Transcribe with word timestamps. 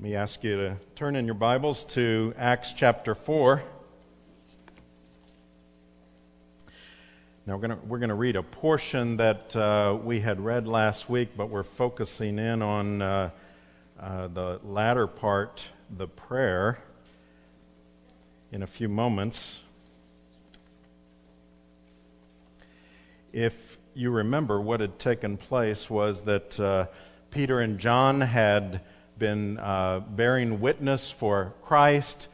Let 0.00 0.04
me 0.08 0.16
ask 0.16 0.42
you 0.42 0.56
to 0.56 0.76
turn 0.94 1.14
in 1.14 1.26
your 1.26 1.34
Bibles 1.34 1.84
to 1.92 2.32
Acts 2.38 2.72
chapter 2.72 3.14
4. 3.14 3.62
Now, 7.44 7.58
we're 7.58 7.68
going 7.68 7.78
we're 7.86 7.98
to 8.06 8.14
read 8.14 8.34
a 8.34 8.42
portion 8.42 9.18
that 9.18 9.54
uh, 9.54 9.98
we 10.02 10.20
had 10.20 10.40
read 10.40 10.66
last 10.66 11.10
week, 11.10 11.36
but 11.36 11.50
we're 11.50 11.62
focusing 11.62 12.38
in 12.38 12.62
on 12.62 13.02
uh, 13.02 13.30
uh, 14.00 14.28
the 14.28 14.58
latter 14.64 15.06
part, 15.06 15.64
the 15.94 16.08
prayer, 16.08 16.78
in 18.52 18.62
a 18.62 18.66
few 18.66 18.88
moments. 18.88 19.60
If 23.34 23.76
you 23.92 24.10
remember, 24.10 24.62
what 24.62 24.80
had 24.80 24.98
taken 24.98 25.36
place 25.36 25.90
was 25.90 26.22
that 26.22 26.58
uh, 26.58 26.86
Peter 27.30 27.60
and 27.60 27.78
John 27.78 28.22
had 28.22 28.80
been 29.20 29.58
uh, 29.58 30.00
bearing 30.00 30.62
witness 30.62 31.10
for 31.10 31.52
Christ. 31.62 32.28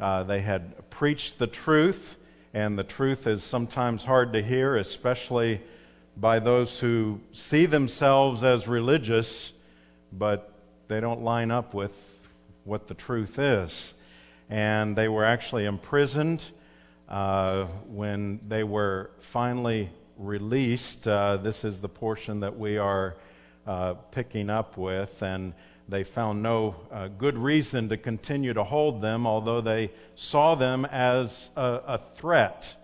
Uh, 0.00 0.24
they 0.24 0.40
had 0.40 0.90
preached 0.90 1.38
the 1.38 1.46
truth, 1.46 2.16
and 2.52 2.76
the 2.76 2.82
truth 2.82 3.28
is 3.28 3.44
sometimes 3.44 4.02
hard 4.02 4.32
to 4.32 4.42
hear, 4.42 4.76
especially 4.76 5.60
by 6.16 6.40
those 6.40 6.80
who 6.80 7.20
see 7.30 7.64
themselves 7.64 8.42
as 8.42 8.66
religious, 8.66 9.52
but 10.12 10.52
they 10.88 10.98
don't 10.98 11.22
line 11.22 11.52
up 11.52 11.74
with 11.74 12.26
what 12.64 12.88
the 12.88 12.94
truth 12.94 13.38
is. 13.38 13.94
And 14.50 14.96
they 14.96 15.08
were 15.08 15.24
actually 15.24 15.64
imprisoned. 15.64 16.44
Uh, 17.08 17.66
when 17.86 18.40
they 18.48 18.64
were 18.64 19.12
finally 19.20 19.90
released, 20.18 21.06
uh, 21.06 21.36
this 21.36 21.64
is 21.64 21.80
the 21.80 21.88
portion 21.88 22.40
that 22.40 22.58
we 22.58 22.78
are 22.78 23.14
uh, 23.64 23.94
picking 24.10 24.50
up 24.50 24.76
with. 24.76 25.22
And 25.22 25.54
they 25.88 26.04
found 26.04 26.42
no 26.42 26.76
uh, 26.90 27.08
good 27.08 27.36
reason 27.36 27.88
to 27.88 27.96
continue 27.96 28.54
to 28.54 28.64
hold 28.64 29.02
them, 29.02 29.26
although 29.26 29.60
they 29.60 29.90
saw 30.14 30.54
them 30.54 30.84
as 30.86 31.50
a, 31.56 31.80
a 31.86 31.98
threat. 31.98 32.76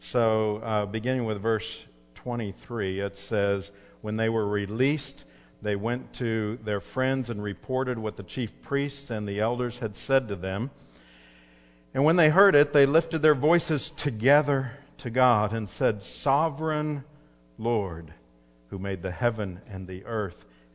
So, 0.00 0.58
uh, 0.58 0.86
beginning 0.86 1.24
with 1.24 1.40
verse 1.40 1.84
23, 2.14 3.00
it 3.00 3.16
says, 3.16 3.70
When 4.00 4.16
they 4.16 4.28
were 4.28 4.46
released, 4.46 5.24
they 5.62 5.76
went 5.76 6.12
to 6.14 6.58
their 6.64 6.80
friends 6.80 7.30
and 7.30 7.42
reported 7.42 7.98
what 7.98 8.16
the 8.16 8.22
chief 8.22 8.62
priests 8.62 9.10
and 9.10 9.28
the 9.28 9.40
elders 9.40 9.78
had 9.78 9.96
said 9.96 10.28
to 10.28 10.36
them. 10.36 10.70
And 11.92 12.04
when 12.04 12.16
they 12.16 12.28
heard 12.28 12.54
it, 12.54 12.72
they 12.72 12.86
lifted 12.86 13.20
their 13.20 13.34
voices 13.34 13.90
together 13.90 14.72
to 14.98 15.10
God 15.10 15.52
and 15.52 15.68
said, 15.68 16.02
Sovereign 16.02 17.04
Lord, 17.58 18.12
who 18.70 18.78
made 18.78 19.02
the 19.02 19.10
heaven 19.10 19.60
and 19.68 19.86
the 19.86 20.04
earth 20.04 20.45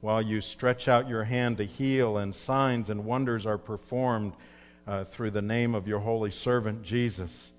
while 0.00 0.22
you 0.22 0.40
stretch 0.40 0.88
out 0.88 1.08
your 1.08 1.24
hand 1.24 1.58
to 1.58 1.64
heal, 1.64 2.16
and 2.16 2.34
signs 2.34 2.88
and 2.90 3.04
wonders 3.04 3.46
are 3.46 3.58
performed 3.58 4.32
uh, 4.86 5.04
through 5.04 5.30
the 5.30 5.42
name 5.42 5.74
of 5.74 5.86
your 5.86 6.00
holy 6.00 6.30
servant 6.30 6.82
Jesus. 6.82 7.52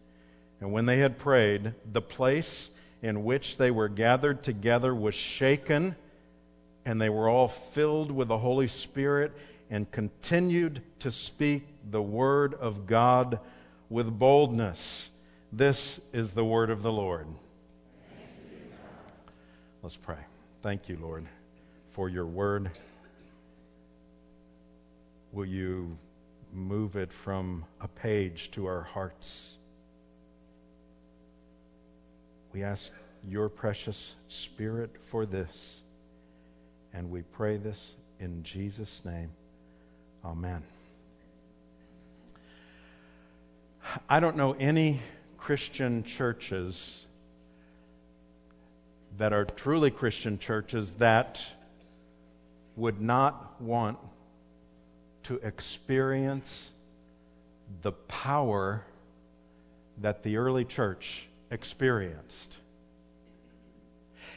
And 0.59 0.71
when 0.71 0.85
they 0.85 0.97
had 0.97 1.17
prayed, 1.17 1.73
the 1.91 2.01
place 2.01 2.69
in 3.01 3.23
which 3.23 3.57
they 3.57 3.71
were 3.71 3.89
gathered 3.89 4.43
together 4.43 4.93
was 4.93 5.15
shaken, 5.15 5.95
and 6.85 7.01
they 7.01 7.09
were 7.09 7.29
all 7.29 7.47
filled 7.47 8.11
with 8.11 8.27
the 8.27 8.37
Holy 8.37 8.67
Spirit 8.67 9.31
and 9.69 9.89
continued 9.91 10.81
to 10.99 11.09
speak 11.11 11.63
the 11.89 12.01
word 12.01 12.53
of 12.55 12.85
God 12.85 13.39
with 13.89 14.07
boldness. 14.19 15.09
This 15.51 15.99
is 16.13 16.33
the 16.33 16.45
word 16.45 16.69
of 16.69 16.81
the 16.81 16.91
Lord. 16.91 17.27
Let's 19.81 19.95
pray. 19.95 20.17
Thank 20.61 20.89
you, 20.89 20.97
Lord 21.01 21.25
for 21.91 22.09
your 22.09 22.25
word. 22.25 22.71
Will 25.31 25.45
you 25.45 25.97
move 26.53 26.95
it 26.95 27.11
from 27.11 27.65
a 27.79 27.87
page 27.87 28.51
to 28.51 28.65
our 28.65 28.81
hearts? 28.81 29.53
We 32.53 32.63
ask 32.63 32.91
your 33.27 33.49
precious 33.49 34.15
Spirit 34.27 34.91
for 35.09 35.25
this, 35.25 35.81
and 36.93 37.09
we 37.09 37.21
pray 37.21 37.57
this 37.57 37.95
in 38.19 38.43
Jesus' 38.43 39.01
name. 39.05 39.29
Amen. 40.25 40.63
I 44.09 44.19
don't 44.19 44.37
know 44.37 44.53
any 44.53 45.01
Christian 45.37 46.03
churches 46.03 47.05
that 49.17 49.33
are 49.33 49.45
truly 49.45 49.91
Christian 49.91 50.39
churches 50.39 50.93
that 50.93 51.43
would 52.75 53.01
not 53.01 53.61
want 53.61 53.97
to 55.23 55.35
experience 55.37 56.71
the 57.81 57.91
power 57.91 58.83
that 59.99 60.23
the 60.23 60.37
early 60.37 60.65
church 60.65 61.27
experienced. 61.51 62.57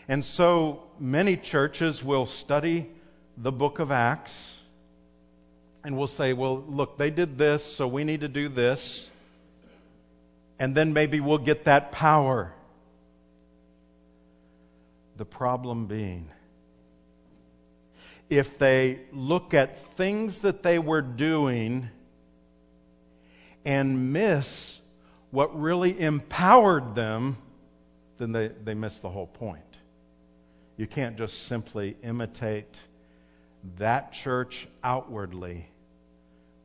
And 0.08 0.24
so 0.24 0.82
many 0.98 1.36
churches 1.36 2.04
will 2.04 2.26
study 2.26 2.90
the 3.36 3.52
book 3.52 3.78
of 3.78 3.90
Acts 3.90 4.58
and 5.82 5.96
will 5.96 6.06
say, 6.06 6.32
well, 6.32 6.62
look, 6.68 6.98
they 6.98 7.10
did 7.10 7.38
this, 7.38 7.64
so 7.64 7.86
we 7.86 8.04
need 8.04 8.20
to 8.20 8.28
do 8.28 8.48
this. 8.48 9.08
And 10.58 10.74
then 10.74 10.92
maybe 10.92 11.20
we'll 11.20 11.38
get 11.38 11.64
that 11.64 11.92
power. 11.92 12.52
The 15.16 15.24
problem 15.24 15.86
being, 15.86 16.28
if 18.30 18.58
they 18.58 19.00
look 19.12 19.54
at 19.54 19.78
things 19.78 20.40
that 20.40 20.62
they 20.62 20.78
were 20.78 21.02
doing 21.02 21.90
and 23.64 24.12
miss 24.12 24.80
what 25.30 25.58
really 25.58 25.98
empowered 26.00 26.94
them, 26.94 27.36
then 28.18 28.32
they, 28.32 28.48
they 28.48 28.74
miss 28.74 29.00
the 29.00 29.08
whole 29.08 29.26
point. 29.26 29.62
You 30.76 30.86
can't 30.86 31.16
just 31.16 31.46
simply 31.46 31.96
imitate 32.02 32.80
that 33.78 34.12
church 34.12 34.68
outwardly 34.82 35.68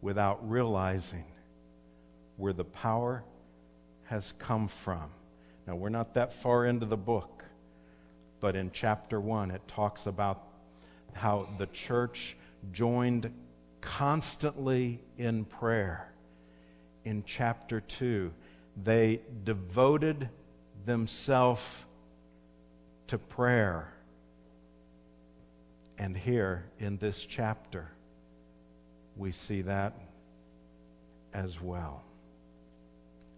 without 0.01 0.47
realizing 0.49 1.25
where 2.37 2.53
the 2.53 2.63
power 2.63 3.23
has 4.05 4.33
come 4.39 4.67
from. 4.67 5.09
Now, 5.67 5.75
we're 5.75 5.89
not 5.89 6.13
that 6.15 6.33
far 6.33 6.65
into 6.65 6.85
the 6.85 6.97
book, 6.97 7.43
but 8.39 8.55
in 8.55 8.71
chapter 8.71 9.19
1, 9.19 9.51
it 9.51 9.67
talks 9.67 10.07
about 10.07 10.48
how 11.13 11.49
the 11.57 11.67
church 11.67 12.35
joined 12.71 13.31
constantly 13.81 14.99
in 15.17 15.45
prayer. 15.45 16.11
In 17.05 17.23
chapter 17.25 17.81
2, 17.81 18.31
they 18.83 19.21
devoted 19.43 20.29
themselves 20.85 21.85
to 23.07 23.17
prayer. 23.17 23.91
And 25.97 26.15
here 26.15 26.65
in 26.79 26.97
this 26.97 27.25
chapter, 27.25 27.89
we 29.15 29.31
see 29.31 29.63
that 29.63 29.93
as 31.33 31.59
well. 31.61 32.03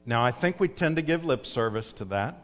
Now, 0.06 0.24
I 0.24 0.32
think 0.32 0.60
we 0.60 0.68
tend 0.68 0.96
to 0.98 1.02
give 1.02 1.24
lip 1.24 1.46
service 1.46 1.94
to 1.94 2.06
that. 2.06 2.44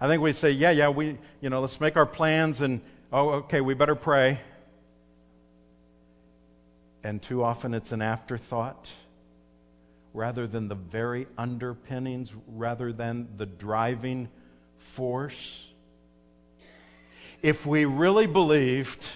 I 0.00 0.08
think 0.08 0.20
we 0.20 0.32
say, 0.32 0.50
yeah, 0.50 0.72
yeah, 0.72 0.88
we, 0.88 1.16
you 1.40 1.50
know, 1.50 1.60
let's 1.60 1.80
make 1.80 1.96
our 1.96 2.06
plans 2.06 2.60
and, 2.60 2.80
oh, 3.12 3.30
okay, 3.30 3.60
we 3.60 3.74
better 3.74 3.94
pray. 3.94 4.40
And 7.04 7.20
too 7.20 7.42
often 7.44 7.74
it's 7.74 7.92
an 7.92 8.00
afterthought. 8.02 8.90
rather 10.14 10.46
than 10.46 10.68
the 10.68 10.74
very 10.74 11.26
underpinnings, 11.38 12.34
rather 12.46 12.92
than 12.92 13.28
the 13.36 13.46
driving 13.46 14.28
force? 14.76 15.68
If 17.42 17.66
we 17.66 17.84
really 17.84 18.26
believed 18.26 19.06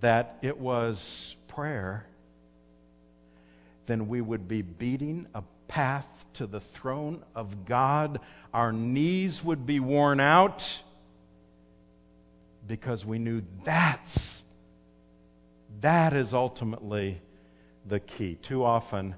that 0.00 0.38
it 0.42 0.58
was 0.58 1.36
prayer, 1.46 2.06
then 3.86 4.08
we 4.08 4.20
would 4.20 4.48
be 4.48 4.62
beating 4.62 5.26
a 5.34 5.42
path 5.68 6.24
to 6.34 6.46
the 6.46 6.60
throne 6.60 7.22
of 7.34 7.64
God. 7.64 8.20
Our 8.54 8.72
knees 8.72 9.44
would 9.44 9.66
be 9.66 9.78
worn 9.78 10.20
out 10.20 10.80
because 12.70 13.04
we 13.04 13.18
knew 13.18 13.42
that's 13.64 14.44
that 15.80 16.12
is 16.12 16.32
ultimately 16.32 17.20
the 17.84 17.98
key. 17.98 18.36
Too 18.36 18.62
often, 18.62 19.16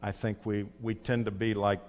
I 0.00 0.12
think 0.12 0.46
we, 0.46 0.66
we 0.80 0.94
tend 0.94 1.24
to 1.24 1.32
be 1.32 1.52
like 1.52 1.80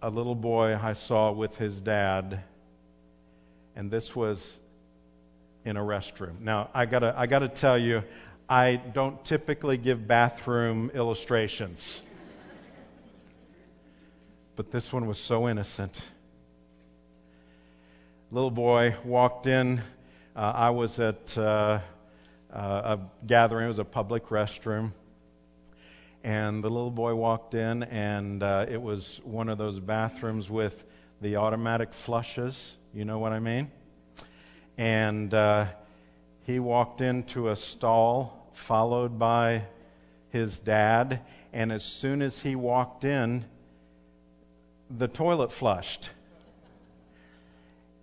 a 0.00 0.08
little 0.08 0.34
boy 0.34 0.78
I 0.80 0.94
saw 0.94 1.30
with 1.30 1.58
his 1.58 1.78
dad, 1.78 2.42
and 3.76 3.90
this 3.90 4.16
was 4.16 4.60
in 5.66 5.76
a 5.76 5.80
restroom. 5.80 6.40
Now, 6.40 6.70
I 6.72 6.86
gotta, 6.86 7.12
I 7.14 7.26
gotta 7.26 7.48
tell 7.48 7.76
you, 7.76 8.02
I 8.48 8.76
don't 8.76 9.22
typically 9.26 9.76
give 9.76 10.08
bathroom 10.08 10.90
illustrations. 10.94 12.02
but 14.56 14.70
this 14.70 14.90
one 14.90 15.06
was 15.06 15.18
so 15.18 15.50
innocent. 15.50 16.00
Little 18.32 18.52
boy 18.52 18.94
walked 19.04 19.48
in. 19.48 19.80
Uh, 20.36 20.52
I 20.54 20.70
was 20.70 21.00
at 21.00 21.36
uh, 21.36 21.80
uh, 22.52 22.58
a 22.58 23.00
gathering, 23.26 23.64
it 23.64 23.68
was 23.68 23.80
a 23.80 23.84
public 23.84 24.28
restroom. 24.28 24.92
And 26.22 26.62
the 26.62 26.70
little 26.70 26.92
boy 26.92 27.16
walked 27.16 27.54
in, 27.54 27.82
and 27.82 28.40
uh, 28.44 28.66
it 28.68 28.80
was 28.80 29.20
one 29.24 29.48
of 29.48 29.58
those 29.58 29.80
bathrooms 29.80 30.48
with 30.48 30.84
the 31.20 31.34
automatic 31.34 31.92
flushes. 31.92 32.76
You 32.94 33.04
know 33.04 33.18
what 33.18 33.32
I 33.32 33.40
mean? 33.40 33.68
And 34.78 35.34
uh, 35.34 35.66
he 36.46 36.60
walked 36.60 37.00
into 37.00 37.48
a 37.48 37.56
stall 37.56 38.52
followed 38.52 39.18
by 39.18 39.64
his 40.28 40.60
dad. 40.60 41.22
And 41.52 41.72
as 41.72 41.82
soon 41.82 42.22
as 42.22 42.38
he 42.38 42.54
walked 42.54 43.02
in, 43.02 43.44
the 44.88 45.08
toilet 45.08 45.50
flushed. 45.50 46.10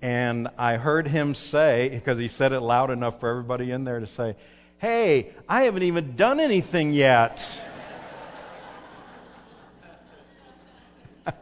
And 0.01 0.47
I 0.57 0.77
heard 0.77 1.07
him 1.07 1.35
say, 1.35 1.89
because 1.89 2.17
he 2.19 2.27
said 2.27 2.51
it 2.51 2.59
loud 2.61 2.91
enough 2.91 3.19
for 3.19 3.29
everybody 3.29 3.71
in 3.71 3.83
there 3.83 3.99
to 3.99 4.07
say, 4.07 4.35
Hey, 4.79 5.33
I 5.49 5.63
haven't 5.63 5.83
even 5.83 6.15
done 6.15 6.39
anything 6.39 6.93
yet. 6.93 7.63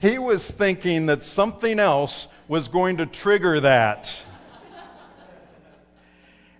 he 0.00 0.18
was 0.18 0.50
thinking 0.50 1.06
that 1.06 1.22
something 1.22 1.78
else 1.78 2.26
was 2.48 2.68
going 2.68 2.96
to 2.96 3.06
trigger 3.06 3.60
that. 3.60 4.24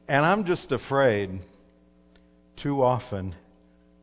And 0.08 0.26
I'm 0.26 0.44
just 0.44 0.72
afraid 0.72 1.40
too 2.56 2.82
often 2.82 3.34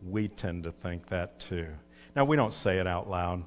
we 0.04 0.28
tend 0.28 0.64
to 0.64 0.72
think 0.72 1.08
that 1.10 1.40
too. 1.40 1.68
Now, 2.16 2.26
we 2.26 2.36
don't 2.36 2.54
say 2.54 2.80
it 2.80 2.88
out 2.88 3.10
loud, 3.10 3.44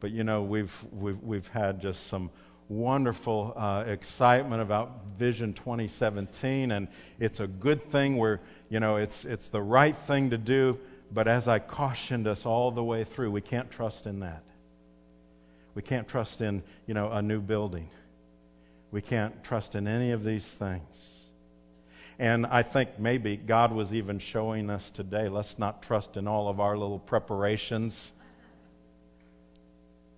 but 0.00 0.10
you 0.10 0.24
know, 0.24 0.42
we've, 0.42 0.84
we've, 0.92 1.22
we've 1.22 1.48
had 1.48 1.80
just 1.80 2.06
some 2.06 2.30
wonderful 2.68 3.52
uh, 3.56 3.84
excitement 3.86 4.62
about 4.62 5.04
Vision 5.18 5.52
2017, 5.52 6.72
and 6.72 6.88
it's 7.18 7.40
a 7.40 7.46
good 7.46 7.88
thing 7.90 8.16
where, 8.16 8.40
you 8.68 8.80
know, 8.80 8.96
it's, 8.96 9.24
it's 9.24 9.48
the 9.48 9.60
right 9.60 9.96
thing 9.96 10.30
to 10.30 10.38
do, 10.38 10.78
but 11.12 11.28
as 11.28 11.48
I 11.48 11.58
cautioned 11.58 12.26
us 12.26 12.46
all 12.46 12.70
the 12.70 12.84
way 12.84 13.04
through, 13.04 13.30
we 13.30 13.40
can't 13.40 13.70
trust 13.70 14.06
in 14.06 14.20
that. 14.20 14.44
We 15.74 15.82
can't 15.82 16.08
trust 16.08 16.40
in, 16.40 16.62
you 16.86 16.94
know, 16.94 17.10
a 17.10 17.22
new 17.22 17.40
building. 17.40 17.88
We 18.90 19.00
can't 19.00 19.42
trust 19.44 19.74
in 19.74 19.86
any 19.86 20.12
of 20.12 20.24
these 20.24 20.46
things. 20.46 21.26
And 22.18 22.44
I 22.46 22.62
think 22.62 22.98
maybe 22.98 23.36
God 23.36 23.72
was 23.72 23.94
even 23.94 24.18
showing 24.18 24.68
us 24.68 24.90
today 24.90 25.28
let's 25.28 25.58
not 25.58 25.82
trust 25.82 26.16
in 26.16 26.28
all 26.28 26.48
of 26.48 26.60
our 26.60 26.76
little 26.76 26.98
preparations. 26.98 28.12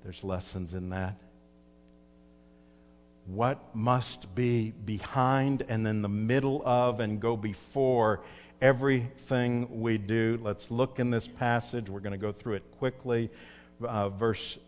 There's 0.02 0.22
lessons 0.24 0.74
in 0.74 0.90
that. 0.90 1.16
What 3.26 3.74
must 3.74 4.34
be 4.34 4.72
behind 4.84 5.62
and 5.68 5.86
in 5.86 6.02
the 6.02 6.08
middle 6.08 6.62
of 6.66 7.00
and 7.00 7.20
go 7.20 7.36
before 7.36 8.20
everything 8.60 9.80
we 9.80 9.98
do? 9.98 10.40
Let's 10.42 10.70
look 10.70 10.98
in 10.98 11.10
this 11.10 11.28
passage. 11.28 11.88
We're 11.88 12.00
going 12.00 12.12
to 12.12 12.18
go 12.18 12.32
through 12.32 12.54
it 12.54 12.64
quickly. 12.78 13.30
Uh, 13.80 14.08
verse 14.08 14.58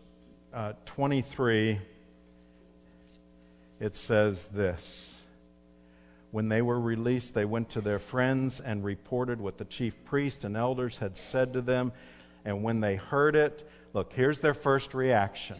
uh, 0.53 0.73
23 0.85 1.79
it 3.79 3.95
says 3.95 4.45
this 4.47 5.13
When 6.31 6.49
they 6.49 6.61
were 6.61 6.79
released, 6.79 7.33
they 7.33 7.45
went 7.45 7.69
to 7.71 7.81
their 7.81 7.99
friends 7.99 8.59
and 8.59 8.83
reported 8.83 9.39
what 9.39 9.57
the 9.57 9.65
chief 9.65 10.03
priest 10.05 10.43
and 10.43 10.55
elders 10.55 10.97
had 10.97 11.17
said 11.17 11.53
to 11.53 11.61
them. 11.61 11.91
And 12.45 12.63
when 12.63 12.79
they 12.79 12.95
heard 12.95 13.35
it, 13.35 13.67
look, 13.95 14.13
here's 14.13 14.41
their 14.41 14.53
first 14.53 14.93
reaction. 14.93 15.57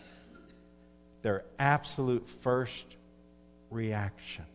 Their 1.24 1.44
absolute 1.58 2.30
first 2.42 2.86
reaction. 3.72 4.46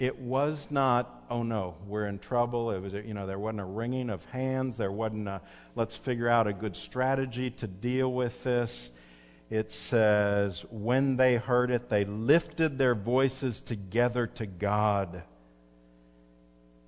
It 0.00 0.18
was 0.18 0.66
not, 0.68 1.24
oh 1.30 1.44
no, 1.44 1.76
we're 1.86 2.06
in 2.06 2.18
trouble. 2.18 2.72
It 2.72 2.80
was, 2.80 2.92
you 2.92 3.14
know, 3.14 3.28
there 3.28 3.38
wasn't 3.38 3.60
a 3.60 3.64
wringing 3.64 4.10
of 4.10 4.24
hands. 4.24 4.76
There 4.76 4.90
wasn't 4.90 5.28
a, 5.28 5.40
let's 5.76 5.94
figure 5.94 6.28
out 6.28 6.48
a 6.48 6.52
good 6.52 6.74
strategy 6.74 7.50
to 7.50 7.68
deal 7.68 8.12
with 8.12 8.42
this 8.42 8.90
it 9.52 9.70
says, 9.70 10.64
when 10.70 11.18
they 11.18 11.36
heard 11.36 11.70
it, 11.70 11.90
they 11.90 12.06
lifted 12.06 12.78
their 12.78 12.94
voices 12.94 13.60
together 13.60 14.26
to 14.28 14.46
God 14.46 15.24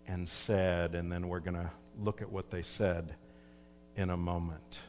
and 0.06 0.26
said, 0.26 0.94
and 0.94 1.12
then 1.12 1.28
we're 1.28 1.40
going 1.40 1.58
to 1.58 1.70
look 2.00 2.22
at 2.22 2.32
what 2.32 2.50
they 2.50 2.62
said 2.62 3.16
in 3.96 4.08
a 4.08 4.16
moment. 4.16 4.80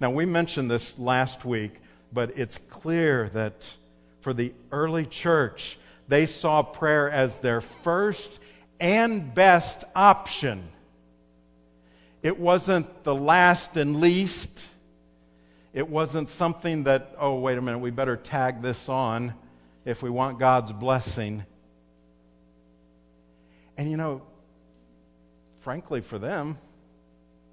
Now, 0.00 0.10
we 0.10 0.26
mentioned 0.26 0.70
this 0.70 0.98
last 0.98 1.44
week, 1.44 1.80
but 2.12 2.38
it's 2.38 2.58
clear 2.58 3.28
that 3.30 3.74
for 4.20 4.32
the 4.32 4.52
early 4.72 5.06
church, 5.06 5.78
they 6.08 6.26
saw 6.26 6.62
prayer 6.62 7.10
as 7.10 7.38
their 7.38 7.60
first 7.60 8.40
and 8.80 9.34
best 9.34 9.84
option. 9.94 10.68
It 12.22 12.38
wasn't 12.38 13.04
the 13.04 13.14
last 13.14 13.76
and 13.76 14.00
least. 14.00 14.68
It 15.72 15.88
wasn't 15.88 16.28
something 16.28 16.84
that, 16.84 17.14
oh, 17.18 17.38
wait 17.38 17.58
a 17.58 17.60
minute, 17.60 17.78
we 17.78 17.90
better 17.90 18.16
tag 18.16 18.62
this 18.62 18.88
on 18.88 19.34
if 19.84 20.02
we 20.02 20.10
want 20.10 20.38
God's 20.38 20.72
blessing. 20.72 21.44
And 23.76 23.90
you 23.90 23.96
know, 23.96 24.22
frankly, 25.60 26.00
for 26.00 26.18
them, 26.18 26.58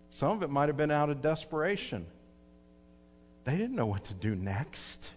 some 0.10 0.32
of 0.32 0.44
it 0.44 0.50
might 0.50 0.70
have 0.70 0.78
been 0.78 0.92
out 0.92 1.10
of 1.10 1.22
desperation. 1.22 2.06
They 3.46 3.58
didn't 3.58 3.76
know 3.76 3.86
what 3.86 4.04
to 4.06 4.14
do 4.14 4.36
next. 4.36 5.12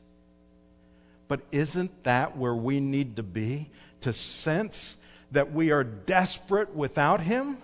But 1.27 1.41
isn't 1.51 2.05
that 2.05 2.37
where 2.37 2.55
we 2.55 2.79
need 2.81 3.17
to 3.17 3.23
be? 3.23 3.71
To 4.03 4.13
sense 4.13 4.97
that 5.33 5.53
we 5.53 5.71
are 5.73 5.85
desperate 5.85 6.75
without 6.75 7.21
Him? 7.21 7.59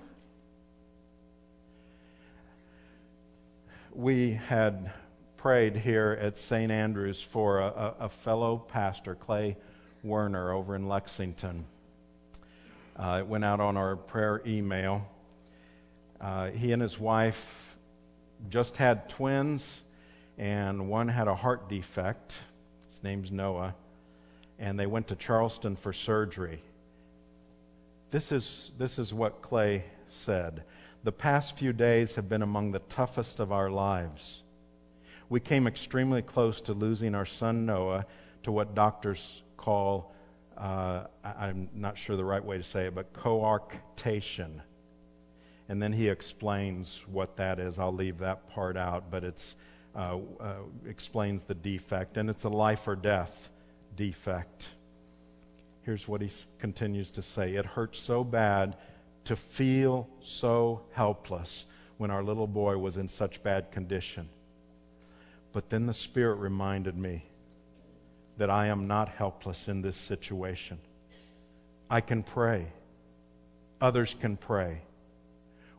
We 3.92 4.32
had 4.32 4.90
prayed 5.36 5.76
here 5.76 6.18
at 6.20 6.36
St. 6.36 6.72
Andrews 6.72 7.20
for 7.20 7.60
a, 7.60 7.94
a, 8.00 8.08
fellow 8.08 8.56
pastor, 8.56 9.14
Clay 9.14 9.56
Werner, 10.02 10.52
over 10.52 10.74
in 10.74 10.88
Lexington. 10.88 11.66
Uh, 12.96 13.18
it 13.20 13.26
went 13.26 13.44
out 13.44 13.60
on 13.60 13.76
our 13.76 13.96
prayer 13.96 14.42
email. 14.46 15.06
Uh, 16.20 16.48
he 16.50 16.72
and 16.72 16.80
his 16.80 16.98
wife 16.98 17.76
just 18.48 18.78
had 18.78 19.08
twins, 19.08 19.82
and 20.38 20.88
one 20.88 21.08
had 21.08 21.28
a 21.28 21.34
heart 21.34 21.68
defect. 21.68 22.38
His 22.88 23.02
name's 23.02 23.30
Noah. 23.30 23.74
And 24.58 24.78
they 24.78 24.86
went 24.86 25.08
to 25.08 25.16
Charleston 25.16 25.76
for 25.76 25.92
surgery. 25.92 26.62
This 28.10 28.30
is, 28.32 28.72
this 28.78 28.98
is 28.98 29.12
what 29.12 29.42
Clay 29.42 29.84
said. 30.06 30.62
The 31.02 31.12
past 31.12 31.58
few 31.58 31.72
days 31.72 32.14
have 32.14 32.28
been 32.28 32.42
among 32.42 32.72
the 32.72 32.78
toughest 32.78 33.40
of 33.40 33.52
our 33.52 33.70
lives. 33.70 34.42
We 35.28 35.40
came 35.40 35.66
extremely 35.66 36.22
close 36.22 36.60
to 36.62 36.74
losing 36.74 37.14
our 37.14 37.26
son 37.26 37.66
Noah 37.66 38.06
to 38.44 38.52
what 38.52 38.74
doctors 38.74 39.42
call, 39.56 40.14
uh, 40.56 41.04
I'm 41.24 41.68
not 41.74 41.98
sure 41.98 42.16
the 42.16 42.24
right 42.24 42.44
way 42.44 42.58
to 42.58 42.62
say 42.62 42.86
it, 42.86 42.94
but 42.94 43.12
coarctation. 43.12 44.60
And 45.68 45.82
then 45.82 45.92
he 45.92 46.08
explains 46.08 47.00
what 47.10 47.36
that 47.36 47.58
is. 47.58 47.78
I'll 47.78 47.92
leave 47.92 48.18
that 48.18 48.48
part 48.50 48.76
out, 48.76 49.10
but 49.10 49.24
it 49.24 49.54
uh, 49.94 50.18
uh, 50.40 50.54
explains 50.86 51.42
the 51.42 51.54
defect, 51.54 52.16
and 52.16 52.28
it's 52.28 52.44
a 52.44 52.48
life 52.48 52.88
or 52.88 52.96
death 52.96 53.50
defect. 53.96 54.70
here's 55.82 56.08
what 56.08 56.20
he 56.20 56.30
continues 56.58 57.12
to 57.12 57.22
say 57.22 57.54
It 57.54 57.64
hurt 57.64 57.94
so 57.94 58.24
bad 58.24 58.76
to 59.24 59.36
feel 59.36 60.08
so 60.20 60.82
helpless 60.92 61.66
when 61.96 62.10
our 62.10 62.22
little 62.22 62.46
boy 62.46 62.76
was 62.76 62.96
in 62.96 63.08
such 63.08 63.42
bad 63.42 63.70
condition. 63.70 64.28
But 65.52 65.70
then 65.70 65.86
the 65.86 65.92
Spirit 65.92 66.34
reminded 66.36 66.96
me 66.96 67.24
that 68.36 68.50
I 68.50 68.66
am 68.66 68.88
not 68.88 69.08
helpless 69.08 69.68
in 69.68 69.82
this 69.82 69.96
situation. 69.96 70.78
I 71.88 72.00
can 72.00 72.22
pray, 72.22 72.66
others 73.80 74.16
can 74.20 74.36
pray. 74.36 74.82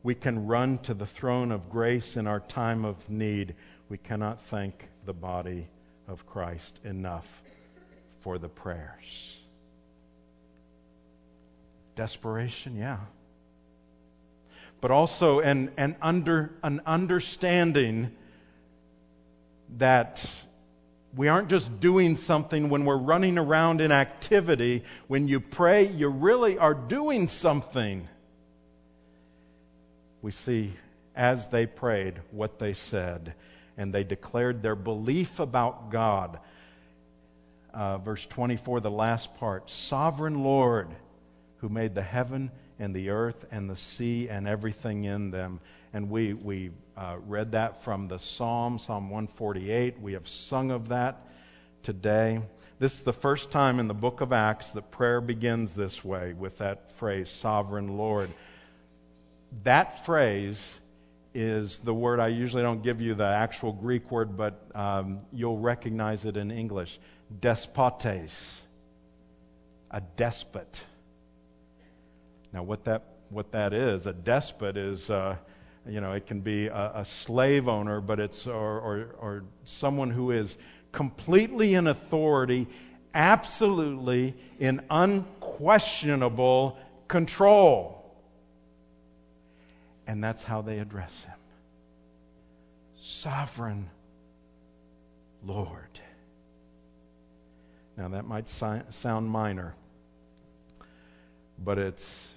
We 0.03 0.15
can 0.15 0.45
run 0.45 0.77
to 0.79 0.93
the 0.93 1.05
throne 1.05 1.51
of 1.51 1.69
grace 1.69 2.15
in 2.15 2.27
our 2.27 2.39
time 2.39 2.85
of 2.85 3.09
need. 3.09 3.55
We 3.89 3.97
cannot 3.97 4.41
thank 4.41 4.87
the 5.05 5.13
body 5.13 5.67
of 6.07 6.25
Christ 6.25 6.79
enough 6.83 7.43
for 8.21 8.37
the 8.37 8.49
prayers. 8.49 9.37
Desperation, 11.95 12.75
yeah. 12.75 12.97
But 14.81 14.91
also 14.91 15.39
an, 15.39 15.71
an, 15.77 15.95
under, 16.01 16.51
an 16.63 16.81
understanding 16.85 18.11
that 19.77 20.29
we 21.15 21.27
aren't 21.27 21.49
just 21.49 21.79
doing 21.79 22.15
something 22.15 22.69
when 22.69 22.83
we're 22.85 22.97
running 22.97 23.37
around 23.37 23.79
in 23.81 23.91
activity. 23.91 24.83
When 25.07 25.27
you 25.27 25.39
pray, 25.39 25.87
you 25.87 26.09
really 26.09 26.57
are 26.57 26.73
doing 26.73 27.27
something. 27.27 28.07
We 30.21 30.31
see 30.31 30.73
as 31.15 31.47
they 31.47 31.65
prayed 31.65 32.15
what 32.31 32.59
they 32.59 32.73
said, 32.73 33.33
and 33.77 33.93
they 33.93 34.03
declared 34.03 34.61
their 34.61 34.75
belief 34.75 35.39
about 35.39 35.89
God. 35.89 36.39
Uh, 37.73 37.97
verse 37.97 38.25
24, 38.25 38.79
the 38.79 38.91
last 38.91 39.35
part 39.35 39.69
Sovereign 39.69 40.43
Lord, 40.43 40.89
who 41.57 41.69
made 41.69 41.93
the 41.93 42.01
heaven 42.01 42.51
and 42.79 42.95
the 42.95 43.09
earth 43.09 43.45
and 43.51 43.69
the 43.69 43.75
sea 43.75 44.29
and 44.29 44.47
everything 44.47 45.03
in 45.03 45.31
them. 45.31 45.59
And 45.93 46.09
we, 46.09 46.33
we 46.33 46.71
uh, 46.97 47.17
read 47.25 47.51
that 47.53 47.83
from 47.83 48.07
the 48.07 48.19
Psalm, 48.19 48.79
Psalm 48.79 49.09
148. 49.09 49.99
We 49.99 50.13
have 50.13 50.27
sung 50.27 50.71
of 50.71 50.89
that 50.89 51.21
today. 51.83 52.41
This 52.79 52.95
is 52.95 53.01
the 53.01 53.13
first 53.13 53.51
time 53.51 53.79
in 53.79 53.87
the 53.87 53.93
book 53.93 54.19
of 54.19 54.33
Acts 54.33 54.71
that 54.71 54.91
prayer 54.91 55.21
begins 55.21 55.73
this 55.73 56.03
way 56.03 56.33
with 56.33 56.57
that 56.57 56.91
phrase, 56.93 57.29
Sovereign 57.29 57.97
Lord. 57.97 58.29
That 59.63 60.05
phrase 60.05 60.79
is 61.35 61.79
the 61.79 61.93
word, 61.93 62.21
I 62.21 62.29
usually 62.29 62.63
don't 62.63 62.81
give 62.81 63.01
you 63.01 63.13
the 63.13 63.27
actual 63.27 63.73
Greek 63.73 64.09
word, 64.09 64.37
but 64.37 64.65
um, 64.73 65.19
you'll 65.33 65.59
recognize 65.59 66.23
it 66.25 66.37
in 66.37 66.49
English 66.49 66.97
despotes, 67.41 68.61
a 69.91 70.01
despot. 70.15 70.85
Now, 72.53 72.63
what 72.63 72.85
that, 72.85 73.03
what 73.29 73.51
that 73.51 73.73
is, 73.73 74.05
a 74.07 74.13
despot 74.13 74.77
is, 74.77 75.09
uh, 75.09 75.35
you 75.85 75.99
know, 75.99 76.13
it 76.13 76.25
can 76.25 76.39
be 76.39 76.67
a, 76.67 76.91
a 76.95 77.05
slave 77.05 77.67
owner, 77.67 77.99
but 77.99 78.19
it's, 78.21 78.47
or, 78.47 78.79
or, 78.79 79.15
or 79.19 79.43
someone 79.65 80.11
who 80.11 80.31
is 80.31 80.55
completely 80.93 81.73
in 81.73 81.87
authority, 81.87 82.65
absolutely 83.13 84.35
in 84.59 84.81
unquestionable 84.89 86.77
control. 87.09 88.04
And 90.07 90.23
that's 90.23 90.43
how 90.43 90.61
they 90.61 90.79
address 90.79 91.23
him 91.23 91.33
Sovereign 93.01 93.89
Lord. 95.43 95.99
Now, 97.97 98.09
that 98.09 98.25
might 98.25 98.47
si- 98.47 98.81
sound 98.89 99.29
minor, 99.29 99.73
but 101.57 101.77
it's 101.77 102.33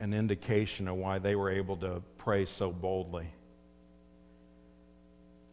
an 0.00 0.12
indication 0.12 0.88
of 0.88 0.96
why 0.96 1.18
they 1.18 1.36
were 1.36 1.50
able 1.50 1.76
to 1.78 2.02
pray 2.18 2.44
so 2.44 2.72
boldly. 2.72 3.28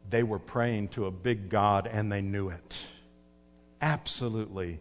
They 0.09 0.23
were 0.23 0.39
praying 0.39 0.89
to 0.89 1.05
a 1.05 1.11
big 1.11 1.49
God 1.49 1.87
and 1.87 2.11
they 2.11 2.21
knew 2.21 2.49
it. 2.49 2.85
Absolutely 3.81 4.79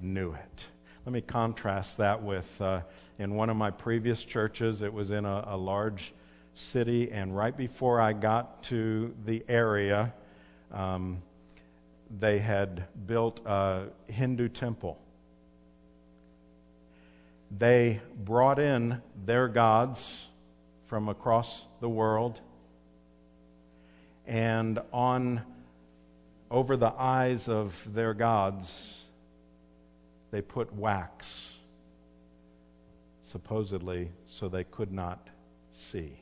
knew 0.00 0.32
it. 0.32 0.66
Let 1.06 1.12
me 1.12 1.20
contrast 1.20 1.98
that 1.98 2.20
with 2.20 2.60
uh, 2.60 2.80
in 3.20 3.36
one 3.36 3.48
of 3.48 3.56
my 3.56 3.70
previous 3.70 4.24
churches, 4.24 4.82
it 4.82 4.92
was 4.92 5.12
in 5.12 5.24
a, 5.24 5.44
a 5.46 5.56
large 5.56 6.12
city, 6.52 7.12
and 7.12 7.36
right 7.36 7.56
before 7.56 8.00
I 8.00 8.12
got 8.12 8.64
to 8.64 9.14
the 9.24 9.44
area, 9.46 10.12
um, 10.72 11.22
they 12.18 12.40
had 12.40 12.88
built 13.06 13.40
a 13.46 13.84
Hindu 14.08 14.48
temple. 14.48 14.98
They 17.56 18.00
brought 18.16 18.58
in 18.58 19.00
their 19.24 19.46
gods 19.46 20.26
from 20.86 21.08
across 21.08 21.66
the 21.78 21.88
world 21.88 22.40
and 24.26 24.80
on 24.92 25.42
over 26.50 26.76
the 26.76 26.92
eyes 26.98 27.46
of 27.46 27.80
their 27.94 28.12
gods 28.12 29.05
they 30.36 30.42
put 30.42 30.70
wax 30.74 31.54
supposedly 33.22 34.10
so 34.26 34.50
they 34.50 34.64
could 34.64 34.92
not 34.92 35.28
see 35.70 36.12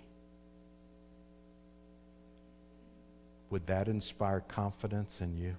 would 3.50 3.66
that 3.66 3.88
inspire 3.88 4.38
confidence 4.38 5.20
in 5.20 5.36
you 5.36 5.56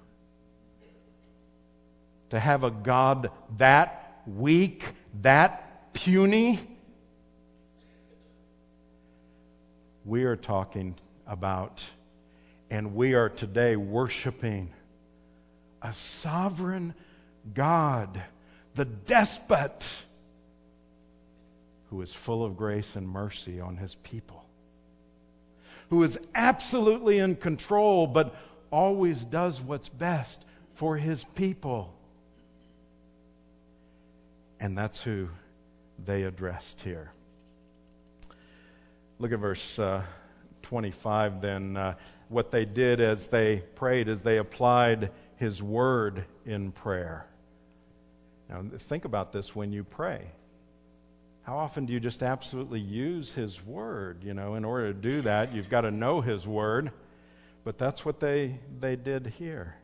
to 2.30 2.40
have 2.40 2.64
a 2.64 2.72
god 2.72 3.30
that 3.58 4.22
weak, 4.26 4.86
that 5.22 5.92
puny. 5.92 6.62
We 10.06 10.24
are 10.24 10.38
talking 10.38 10.96
about, 11.28 11.84
and 12.72 12.96
we 12.96 13.16
are 13.16 13.28
today 13.28 13.76
worshiping 13.76 14.72
a 15.82 15.92
sovereign 15.92 16.96
God, 17.54 18.22
the 18.75 18.86
despot 18.86 20.03
who 21.89 22.01
is 22.01 22.13
full 22.13 22.44
of 22.44 22.58
grace 22.58 22.96
and 22.96 23.08
mercy 23.08 23.60
on 23.60 23.77
his 23.77 23.96
people, 23.96 24.44
who 25.89 26.03
is 26.03 26.20
absolutely 26.36 27.20
in 27.20 27.36
control, 27.36 28.05
but 28.05 28.36
always 28.72 29.24
does 29.24 29.62
what's 29.62 29.88
best 29.88 30.46
for 30.74 30.98
his 30.98 31.24
people. 31.36 31.94
And 34.60 34.77
that's 34.77 35.01
who 35.01 35.29
they 36.03 36.24
addressed 36.24 36.82
here. 36.82 37.12
Look 39.20 39.32
at 39.32 39.39
verse 39.39 39.79
uh, 39.79 40.01
25 40.63 41.39
then. 41.39 41.77
Uh, 41.77 41.96
what 42.27 42.51
they 42.51 42.65
did 42.65 43.00
as 43.00 43.27
they 43.27 43.58
prayed 43.75 44.10
is 44.10 44.22
they 44.22 44.38
applied 44.38 45.12
his 45.38 45.62
word 45.62 46.25
in 46.46 46.72
prayer. 46.72 47.27
Now, 48.50 48.64
think 48.78 49.06
about 49.06 49.32
this 49.32 49.56
when 49.56 49.72
you 49.72 49.84
pray. 49.84 50.32
How 51.44 51.58
often 51.58 51.86
do 51.86 51.94
you 51.94 52.00
just 52.00 52.24
absolutely 52.24 52.80
use 52.80 53.34
his 53.34 53.64
word? 53.64 54.24
You 54.24 54.34
know, 54.34 54.56
in 54.56 54.66
order 54.66 54.94
to 54.94 55.00
do 55.00 55.22
that, 55.22 55.54
you've 55.54 55.70
got 55.70 55.82
to 55.82 55.92
know 55.92 56.22
his 56.22 56.48
word. 56.48 56.92
But 57.64 57.78
that's 57.78 58.06
what 58.06 58.20
they, 58.20 58.60
they 58.80 58.96
did 58.96 59.28
here. 59.38 59.75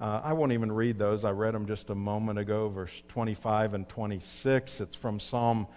Uh, 0.00 0.20
I 0.24 0.32
won't 0.32 0.52
even 0.52 0.72
read 0.72 0.98
those. 0.98 1.24
I 1.24 1.30
read 1.30 1.54
them 1.54 1.66
just 1.66 1.90
a 1.90 1.94
moment 1.94 2.38
ago, 2.38 2.68
verse 2.68 3.02
25 3.08 3.74
and 3.74 3.88
26. 3.88 4.80
It's 4.80 4.96
from 4.96 5.20
Psalm 5.20 5.68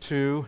2. 0.00 0.46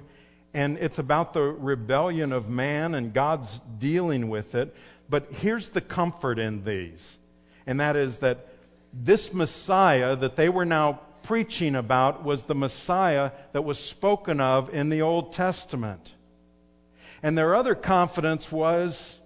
And 0.55 0.79
it's 0.79 0.99
about 0.99 1.35
the 1.35 1.43
rebellion 1.43 2.33
of 2.33 2.49
man 2.49 2.95
and 2.95 3.13
God's 3.13 3.61
dealing 3.79 4.31
with 4.31 4.55
it. 4.55 4.75
But 5.09 5.31
here's 5.31 5.69
the 5.69 5.81
comfort 5.81 6.39
in 6.39 6.65
these, 6.65 7.19
and 7.67 7.79
that 7.79 7.95
is 7.95 8.19
that 8.19 8.49
this 8.93 9.33
Messiah 9.33 10.17
that 10.17 10.37
they 10.37 10.49
were 10.49 10.65
now 10.65 11.01
preaching 11.27 11.75
about 11.75 12.23
was 12.23 12.45
the 12.45 12.55
Messiah 12.55 13.33
that 13.53 13.63
was 13.63 13.81
spoken 13.81 14.41
of 14.41 14.73
in 14.73 14.91
the 14.91 15.03
Old 15.03 15.33
Testament. 15.33 16.15
And 17.21 17.37
their 17.37 17.57
other 17.57 17.75
confidence 17.75 18.53
was 18.53 19.19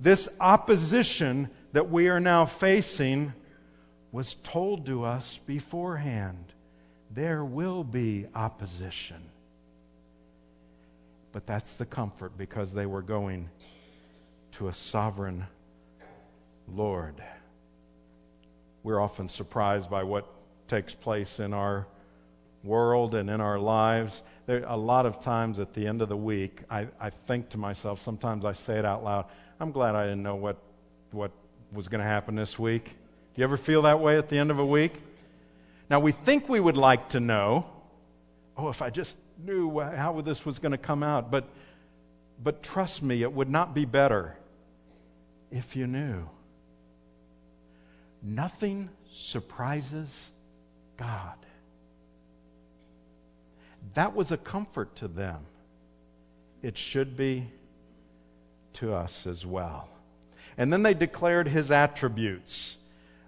this 0.00 0.28
opposition 0.40 1.48
that 1.72 1.88
we 1.90 2.08
are 2.08 2.18
now 2.18 2.44
facing 2.44 3.32
was 4.10 4.34
told 4.42 4.86
to 4.86 5.04
us 5.04 5.38
beforehand. 5.46 6.52
There 7.12 7.44
will 7.44 7.84
be 7.84 8.26
opposition. 8.34 9.22
But 11.30 11.46
that's 11.46 11.76
the 11.76 11.86
comfort 11.86 12.36
because 12.36 12.74
they 12.74 12.86
were 12.86 13.00
going 13.00 13.48
to 14.52 14.66
a 14.66 14.72
sovereign 14.72 15.46
Lord. 16.66 17.22
We're 18.82 19.00
often 19.00 19.28
surprised 19.28 19.88
by 19.88 20.02
what 20.02 20.26
takes 20.72 20.94
place 20.94 21.38
in 21.38 21.52
our 21.52 21.86
world 22.64 23.14
and 23.14 23.28
in 23.28 23.42
our 23.42 23.58
lives. 23.58 24.22
There, 24.46 24.64
a 24.66 24.76
lot 24.76 25.04
of 25.04 25.20
times 25.20 25.60
at 25.60 25.74
the 25.74 25.86
end 25.86 26.00
of 26.00 26.08
the 26.08 26.16
week, 26.16 26.62
I, 26.70 26.88
I 26.98 27.10
think 27.10 27.50
to 27.50 27.58
myself, 27.58 28.00
sometimes 28.00 28.46
I 28.46 28.54
say 28.54 28.78
it 28.78 28.86
out 28.86 29.04
loud, 29.04 29.26
I'm 29.60 29.70
glad 29.70 29.94
I 29.94 30.04
didn't 30.04 30.22
know 30.22 30.34
what, 30.34 30.56
what 31.10 31.30
was 31.72 31.88
going 31.88 32.00
to 32.00 32.06
happen 32.06 32.34
this 32.36 32.58
week. 32.58 32.84
Do 32.86 33.40
you 33.42 33.44
ever 33.44 33.58
feel 33.58 33.82
that 33.82 34.00
way 34.00 34.16
at 34.16 34.30
the 34.30 34.38
end 34.38 34.50
of 34.50 34.58
a 34.58 34.64
week? 34.64 34.94
Now, 35.90 36.00
we 36.00 36.10
think 36.10 36.48
we 36.48 36.58
would 36.58 36.78
like 36.78 37.10
to 37.10 37.20
know, 37.20 37.66
oh, 38.56 38.70
if 38.70 38.80
I 38.80 38.88
just 38.88 39.18
knew 39.44 39.78
how 39.78 40.22
this 40.22 40.46
was 40.46 40.58
going 40.58 40.72
to 40.72 40.78
come 40.78 41.02
out, 41.02 41.30
but, 41.30 41.44
but 42.42 42.62
trust 42.62 43.02
me, 43.02 43.20
it 43.22 43.30
would 43.30 43.50
not 43.50 43.74
be 43.74 43.84
better 43.84 44.38
if 45.50 45.76
you 45.76 45.86
knew. 45.86 46.26
Nothing 48.22 48.88
surprises 49.12 50.30
God. 51.02 51.34
That 53.94 54.14
was 54.14 54.30
a 54.30 54.36
comfort 54.36 54.94
to 54.96 55.08
them. 55.08 55.40
It 56.62 56.78
should 56.78 57.16
be 57.16 57.48
to 58.74 58.94
us 58.94 59.26
as 59.26 59.44
well. 59.44 59.88
And 60.56 60.72
then 60.72 60.84
they 60.84 60.94
declared 60.94 61.48
his 61.48 61.70
attributes. 61.70 62.76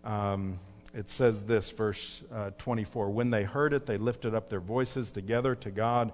Um, 0.04 0.60
it 0.94 1.10
says 1.10 1.42
this, 1.42 1.70
verse 1.70 2.22
uh, 2.32 2.50
24 2.58 3.10
When 3.10 3.30
they 3.30 3.42
heard 3.42 3.72
it, 3.72 3.86
they 3.86 3.98
lifted 3.98 4.34
up 4.34 4.48
their 4.48 4.60
voices 4.60 5.10
together 5.10 5.56
to 5.56 5.70
God 5.72 6.12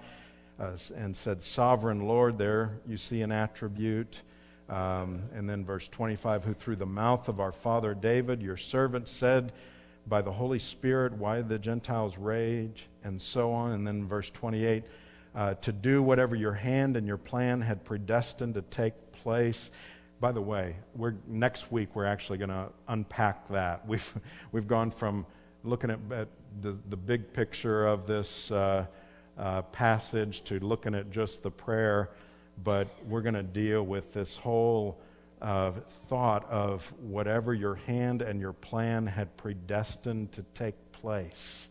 uh, 0.59 0.73
and 0.97 1.14
said, 1.14 1.43
Sovereign 1.43 2.07
Lord. 2.07 2.38
There 2.38 2.79
you 2.87 2.97
see 2.97 3.21
an 3.21 3.33
attribute. 3.33 4.23
Um, 4.71 5.25
and 5.35 5.50
then 5.50 5.64
verse 5.64 5.88
25 5.88 6.45
Who 6.45 6.55
through 6.55 6.76
the 6.76 6.87
mouth 6.87 7.29
of 7.29 7.38
our 7.38 7.52
father 7.52 7.93
David, 7.93 8.40
your 8.40 8.57
servant, 8.57 9.09
said, 9.09 9.52
By 10.07 10.23
the 10.23 10.33
Holy 10.33 10.59
Spirit, 10.59 11.12
why 11.12 11.42
the 11.42 11.59
Gentiles 11.59 12.19
rage, 12.19 12.88
and 13.04 13.21
so 13.21 13.52
on. 13.52 13.73
And 13.73 13.87
then 13.87 14.07
verse 14.07 14.30
28 14.30 14.85
uh, 15.35 15.54
To 15.54 15.73
do 15.73 16.02
whatever 16.02 16.35
your 16.35 16.52
hand 16.52 16.97
and 16.97 17.07
your 17.07 17.16
plan 17.16 17.61
had 17.61 17.85
predestined 17.85 18.54
to 18.54 18.62
take 18.62 18.95
place. 19.12 19.71
By 20.21 20.33
the 20.33 20.40
way, 20.40 20.76
we're, 20.95 21.14
next 21.26 21.73
week 21.73 21.95
we're 21.95 22.04
actually 22.04 22.38
going 22.38 22.50
to 22.50 22.69
unpack 22.88 23.47
that. 23.49 23.87
We've, 23.88 24.14
we've 24.52 24.69
gone 24.69 24.90
from 24.90 25.26
looking 25.64 25.90
at, 25.90 25.99
at 26.11 26.28
the, 26.61 26.78
the 26.88 26.97
big 26.97 27.33
picture 27.33 27.87
of 27.87 28.07
this 28.07 28.50
uh, 28.50 28.87
uh, 29.38 29.62
passage 29.62 30.42
to 30.45 30.59
looking 30.61 30.95
at 30.95 31.11
just 31.11 31.42
the 31.42 31.50
prayer, 31.50 32.11
but 32.64 32.88
we're 33.09 33.23
going 33.23 33.35
to 33.35 33.42
deal 33.42 33.83
with 33.83 34.12
this 34.12 34.37
whole 34.37 35.00
uh, 35.42 35.73
thought 36.09 36.49
of 36.50 36.92
whatever 37.00 37.54
your 37.54 37.76
hand 37.76 38.23
and 38.23 38.40
your 38.40 38.52
plan 38.52 39.06
had 39.06 39.37
predestined 39.37 40.32
to 40.32 40.42
take 40.54 40.75
place. 40.92 41.68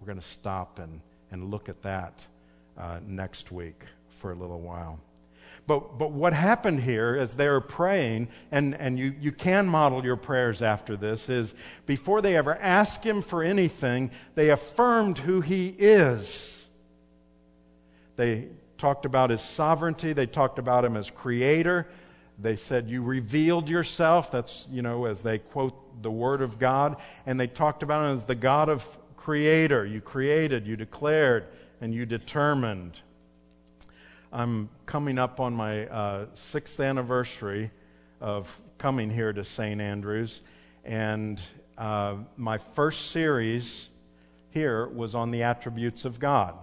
We're 0.00 0.06
going 0.06 0.18
to 0.18 0.26
stop 0.26 0.78
and, 0.78 1.00
and 1.30 1.50
look 1.50 1.68
at 1.68 1.80
that 1.82 2.26
uh, 2.76 2.98
next 3.06 3.52
week 3.52 3.84
for 4.10 4.32
a 4.32 4.34
little 4.34 4.60
while. 4.60 4.98
But, 5.66 5.96
but 5.96 6.10
what 6.10 6.32
happened 6.32 6.80
here 6.80 7.16
as 7.18 7.34
they 7.34 7.48
were 7.48 7.60
praying, 7.60 8.28
and, 8.50 8.74
and 8.74 8.98
you, 8.98 9.14
you 9.20 9.30
can 9.30 9.68
model 9.68 10.04
your 10.04 10.16
prayers 10.16 10.60
after 10.60 10.96
this, 10.96 11.28
is 11.28 11.54
before 11.86 12.20
they 12.20 12.36
ever 12.36 12.56
ask 12.56 13.04
Him 13.04 13.22
for 13.22 13.44
anything, 13.44 14.10
they 14.34 14.50
affirmed 14.50 15.18
who 15.18 15.40
He 15.40 15.68
is. 15.68 16.66
They 18.16 18.48
talked 18.82 19.06
about 19.06 19.30
His 19.30 19.40
sovereignty, 19.40 20.12
they 20.12 20.26
talked 20.26 20.58
about 20.58 20.84
Him 20.84 20.96
as 20.96 21.08
Creator. 21.08 21.86
They 22.36 22.56
said, 22.56 22.90
You 22.90 23.04
revealed 23.04 23.70
yourself. 23.70 24.32
That's, 24.32 24.66
you 24.72 24.82
know, 24.82 25.04
as 25.04 25.22
they 25.22 25.38
quote 25.38 26.02
the 26.02 26.10
Word 26.10 26.42
of 26.42 26.58
God. 26.58 26.96
And 27.24 27.38
they 27.38 27.46
talked 27.46 27.84
about 27.84 28.04
Him 28.04 28.16
as 28.16 28.24
the 28.24 28.34
God 28.34 28.68
of 28.68 28.84
Creator. 29.16 29.86
You 29.86 30.00
created, 30.00 30.66
you 30.66 30.74
declared, 30.74 31.46
and 31.80 31.94
you 31.94 32.04
determined. 32.04 33.00
I'm 34.32 34.68
coming 34.84 35.16
up 35.16 35.38
on 35.38 35.54
my 35.54 35.86
uh, 35.86 36.26
sixth 36.34 36.80
anniversary 36.80 37.70
of 38.20 38.60
coming 38.78 39.10
here 39.10 39.32
to 39.32 39.44
St. 39.44 39.80
Andrews, 39.80 40.40
and 40.84 41.40
uh, 41.78 42.16
my 42.36 42.58
first 42.58 43.12
series 43.12 43.90
here 44.50 44.88
was 44.88 45.14
on 45.14 45.30
the 45.30 45.44
attributes 45.44 46.04
of 46.04 46.18
God. 46.18 46.56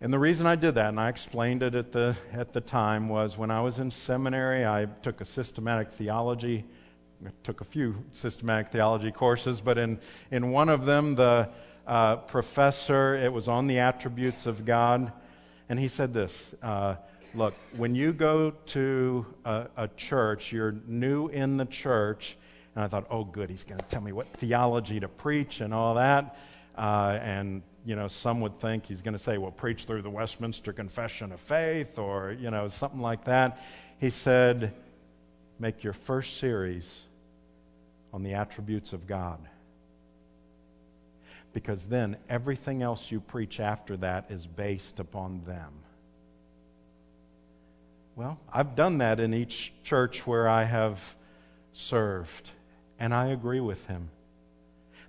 And 0.00 0.12
the 0.12 0.18
reason 0.18 0.46
I 0.46 0.56
did 0.56 0.74
that, 0.74 0.90
and 0.90 1.00
I 1.00 1.08
explained 1.08 1.62
it 1.62 1.74
at 1.74 1.92
the, 1.92 2.16
at 2.32 2.52
the 2.52 2.60
time, 2.60 3.08
was 3.08 3.38
when 3.38 3.50
I 3.50 3.60
was 3.62 3.78
in 3.78 3.90
seminary, 3.90 4.66
I 4.66 4.86
took 5.02 5.20
a 5.20 5.24
systematic 5.24 5.90
theology, 5.90 6.64
I 7.24 7.30
took 7.42 7.62
a 7.62 7.64
few 7.64 8.04
systematic 8.12 8.68
theology 8.68 9.10
courses, 9.10 9.60
but 9.60 9.78
in, 9.78 9.98
in 10.30 10.50
one 10.50 10.68
of 10.68 10.84
them, 10.84 11.14
the 11.14 11.48
uh, 11.86 12.16
professor, 12.16 13.14
it 13.14 13.32
was 13.32 13.48
on 13.48 13.66
the 13.66 13.78
attributes 13.78 14.46
of 14.46 14.66
God 14.66 15.12
and 15.68 15.78
he 15.78 15.88
said 15.88 16.14
this 16.14 16.54
uh, 16.62 16.96
Look, 17.34 17.54
when 17.76 17.94
you 17.94 18.14
go 18.14 18.52
to 18.66 19.26
a, 19.44 19.66
a, 19.76 19.88
church, 19.88 20.52
you're 20.52 20.76
new 20.86 21.28
in 21.28 21.58
the 21.58 21.66
church, 21.66 22.38
and 22.74 22.82
I 22.82 22.88
thought, 22.88 23.06
oh, 23.10 23.24
good, 23.24 23.50
he's 23.50 23.64
going 23.64 23.78
to 23.78 23.84
tell 23.86 24.00
me 24.00 24.12
what 24.12 24.26
theology 24.28 25.00
to 25.00 25.08
preach 25.08 25.60
and 25.60 25.74
all 25.74 25.96
that. 25.96 26.38
Uh, 26.78 27.18
and, 27.20 27.62
you 27.86 27.94
know, 27.94 28.08
some 28.08 28.40
would 28.40 28.58
think 28.58 28.84
he's 28.84 29.00
going 29.00 29.14
to 29.14 29.18
say, 29.18 29.38
well, 29.38 29.52
preach 29.52 29.84
through 29.84 30.02
the 30.02 30.10
Westminster 30.10 30.72
Confession 30.72 31.30
of 31.30 31.40
Faith 31.40 32.00
or, 32.00 32.32
you 32.32 32.50
know, 32.50 32.66
something 32.68 33.00
like 33.00 33.24
that. 33.24 33.62
He 34.00 34.10
said, 34.10 34.74
make 35.60 35.84
your 35.84 35.92
first 35.92 36.38
series 36.38 37.02
on 38.12 38.24
the 38.24 38.34
attributes 38.34 38.92
of 38.92 39.06
God 39.06 39.38
because 41.52 41.86
then 41.86 42.16
everything 42.28 42.82
else 42.82 43.10
you 43.12 43.20
preach 43.20 43.60
after 43.60 43.96
that 43.98 44.26
is 44.30 44.48
based 44.48 44.98
upon 44.98 45.40
them. 45.46 45.72
Well, 48.16 48.38
I've 48.52 48.74
done 48.74 48.98
that 48.98 49.20
in 49.20 49.32
each 49.32 49.72
church 49.84 50.26
where 50.26 50.48
I 50.48 50.64
have 50.64 51.16
served, 51.72 52.50
and 52.98 53.14
I 53.14 53.28
agree 53.28 53.60
with 53.60 53.86
him. 53.86 54.10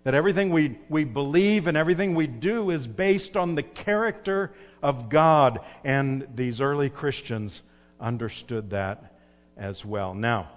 That 0.08 0.16
everything 0.16 0.52
we, 0.52 0.78
we 0.88 1.04
believe 1.04 1.68
and 1.68 1.76
everything 1.76 2.16
we 2.16 2.28
do 2.28 2.70
is 2.70 2.88
based 2.88 3.36
on 3.36 3.56
the 3.56 3.62
character 3.62 4.54
of 4.82 5.10
God, 5.10 5.60
and 5.84 6.26
these 6.34 6.62
early 6.62 6.90
Christians 6.90 7.62
understood 8.00 8.70
that 8.70 9.18
as 9.58 9.84
well. 9.84 10.14
Now, 10.14 10.50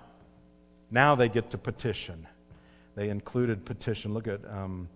now 0.89 1.17
they 1.17 1.29
get 1.29 1.51
to 1.51 1.59
petition. 1.59 2.29
They 2.95 3.09
included 3.09 3.65
petition. 3.65 4.15
Look 4.15 4.29
at 4.29 4.41
um, 4.49 4.89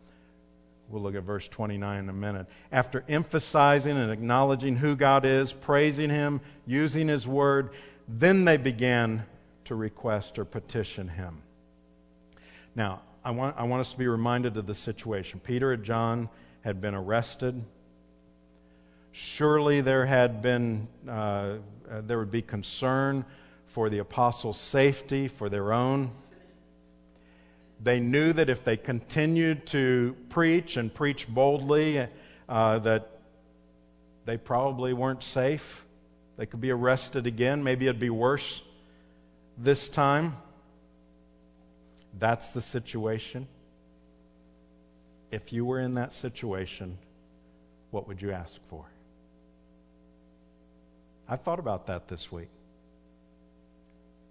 We'll 0.88 1.02
look 1.02 1.16
at 1.16 1.24
verse 1.24 1.48
29 1.48 1.98
in 1.98 2.08
a 2.08 2.12
minute. 2.12 2.46
After 2.70 3.02
emphasizing 3.08 3.96
and 3.96 4.12
acknowledging 4.12 4.76
who 4.76 4.94
God 4.94 5.24
is, 5.24 5.52
praising 5.52 6.10
Him, 6.10 6.40
using 6.64 7.08
His 7.08 7.26
word, 7.26 7.70
then 8.06 8.44
they 8.44 8.56
began 8.56 9.26
to 9.64 9.74
request 9.74 10.38
or 10.38 10.44
petition 10.44 11.08
Him. 11.08 11.42
Now, 12.76 13.02
I 13.24 13.30
want, 13.30 13.56
I 13.58 13.64
want 13.64 13.80
us 13.80 13.92
to 13.92 13.98
be 13.98 14.06
reminded 14.06 14.56
of 14.56 14.66
the 14.66 14.74
situation. 14.74 15.40
Peter 15.40 15.72
and 15.72 15.82
John 15.82 16.28
had 16.62 16.80
been 16.80 16.94
arrested. 16.94 17.62
Surely 19.12 19.80
there 19.80 20.06
had 20.06 20.42
been, 20.42 20.88
uh, 21.08 21.54
there 21.88 22.18
would 22.18 22.30
be 22.30 22.42
concern 22.42 23.24
for 23.66 23.88
the 23.88 23.98
apostles' 23.98 24.58
safety, 24.58 25.28
for 25.28 25.48
their 25.48 25.72
own 25.72 26.10
they 27.84 28.00
knew 28.00 28.32
that 28.32 28.48
if 28.48 28.64
they 28.64 28.78
continued 28.78 29.66
to 29.66 30.16
preach 30.30 30.78
and 30.78 30.92
preach 30.92 31.28
boldly, 31.28 32.06
uh, 32.48 32.78
that 32.78 33.10
they 34.24 34.38
probably 34.38 34.94
weren't 34.94 35.22
safe. 35.22 35.84
They 36.38 36.46
could 36.46 36.62
be 36.62 36.70
arrested 36.70 37.26
again. 37.26 37.62
Maybe 37.62 37.86
it'd 37.86 38.00
be 38.00 38.10
worse 38.10 38.62
this 39.58 39.90
time. 39.90 40.36
That's 42.18 42.52
the 42.52 42.62
situation. 42.62 43.48
If 45.30 45.52
you 45.52 45.64
were 45.64 45.80
in 45.80 45.94
that 45.94 46.12
situation, 46.12 46.98
what 47.90 48.06
would 48.08 48.22
you 48.22 48.30
ask 48.30 48.60
for? 48.68 48.84
I 51.28 51.36
thought 51.36 51.58
about 51.58 51.86
that 51.86 52.08
this 52.08 52.30
week. 52.30 52.50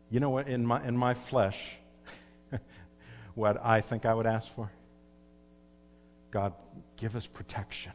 You 0.09 0.19
know 0.19 0.29
what? 0.29 0.47
In 0.47 0.65
my, 0.65 0.85
in 0.85 0.95
my 0.95 1.13
flesh, 1.13 1.77
what 3.35 3.63
I 3.63 3.81
think 3.81 4.05
I 4.05 4.13
would 4.13 4.27
ask 4.27 4.47
for? 4.53 4.71
God, 6.29 6.53
give 6.97 7.15
us 7.15 7.27
protection. 7.27 7.93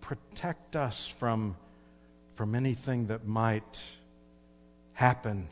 Protect 0.00 0.76
us 0.76 1.08
from, 1.08 1.56
from 2.36 2.54
anything 2.54 3.08
that 3.08 3.26
might 3.26 3.82
happen 4.92 5.48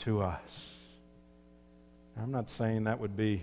to 0.00 0.22
us. 0.22 0.76
I'm 2.20 2.30
not 2.30 2.50
saying 2.50 2.84
that 2.84 3.00
would 3.00 3.16
be 3.16 3.42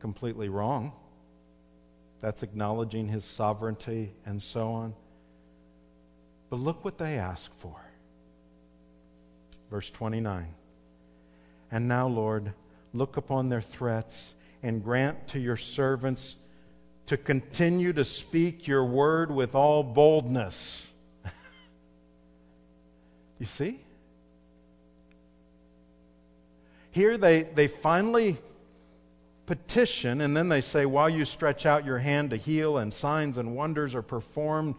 completely 0.00 0.48
wrong. 0.48 0.92
That's 2.20 2.42
acknowledging 2.42 3.08
his 3.08 3.24
sovereignty 3.24 4.12
and 4.26 4.42
so 4.42 4.72
on. 4.72 4.94
But 6.50 6.60
look 6.60 6.84
what 6.84 6.98
they 6.98 7.18
ask 7.18 7.54
for. 7.58 7.76
Verse 9.70 9.90
29. 9.90 10.54
And 11.70 11.88
now, 11.88 12.08
Lord, 12.08 12.52
look 12.92 13.16
upon 13.16 13.48
their 13.48 13.62
threats 13.62 14.34
and 14.62 14.82
grant 14.82 15.28
to 15.28 15.40
your 15.40 15.56
servants 15.56 16.36
to 17.06 17.16
continue 17.16 17.92
to 17.92 18.04
speak 18.04 18.66
your 18.66 18.84
word 18.84 19.30
with 19.30 19.54
all 19.54 19.82
boldness. 19.82 20.88
you 23.38 23.46
see? 23.46 23.80
Here 26.92 27.18
they, 27.18 27.42
they 27.42 27.66
finally 27.66 28.38
petition, 29.46 30.20
and 30.20 30.36
then 30.36 30.48
they 30.48 30.60
say, 30.60 30.86
While 30.86 31.10
you 31.10 31.24
stretch 31.24 31.66
out 31.66 31.84
your 31.84 31.98
hand 31.98 32.30
to 32.30 32.36
heal, 32.36 32.78
and 32.78 32.92
signs 32.92 33.38
and 33.38 33.56
wonders 33.56 33.94
are 33.94 34.02
performed 34.02 34.76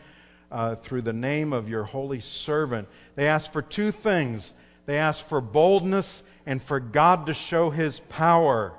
uh, 0.51 0.75
through 0.75 1.01
the 1.01 1.13
name 1.13 1.51
of 1.51 1.67
your 1.67 1.83
holy 1.83 2.19
servant. 2.19 2.87
They 3.15 3.27
ask 3.27 3.51
for 3.51 3.61
two 3.61 3.91
things 3.91 4.53
they 4.85 4.97
ask 4.97 5.25
for 5.25 5.41
boldness 5.41 6.23
and 6.45 6.61
for 6.61 6.79
God 6.79 7.27
to 7.27 7.33
show 7.33 7.69
his 7.69 7.99
power. 8.01 8.73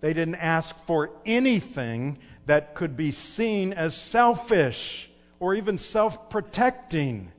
They 0.00 0.12
didn't 0.12 0.36
ask 0.36 0.76
for 0.86 1.10
anything 1.24 2.18
that 2.46 2.74
could 2.74 2.96
be 2.96 3.12
seen 3.12 3.72
as 3.72 3.96
selfish 3.96 5.08
or 5.38 5.54
even 5.54 5.78
self 5.78 6.30
protecting. 6.30 7.30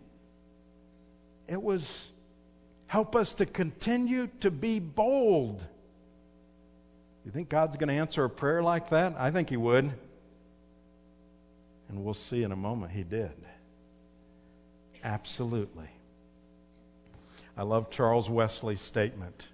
It 1.47 1.61
was 1.61 2.09
help 2.87 3.15
us 3.15 3.33
to 3.35 3.45
continue 3.45 4.27
to 4.39 4.49
be 4.49 4.79
bold. 4.79 5.65
You 7.25 7.31
think 7.31 7.49
God's 7.49 7.75
going 7.77 7.89
to 7.89 7.95
answer 7.95 8.23
a 8.23 8.29
prayer 8.29 8.63
like 8.63 8.89
that? 8.89 9.15
I 9.17 9.31
think 9.31 9.49
He 9.49 9.57
would. 9.57 9.91
And 11.89 12.03
we'll 12.03 12.13
see 12.13 12.43
in 12.43 12.51
a 12.51 12.55
moment 12.55 12.91
He 12.91 13.03
did. 13.03 13.33
Absolutely. 15.03 15.89
I 17.55 17.63
love 17.63 17.89
Charles 17.89 18.29
Wesley's 18.29 18.81
statement. 18.81 19.47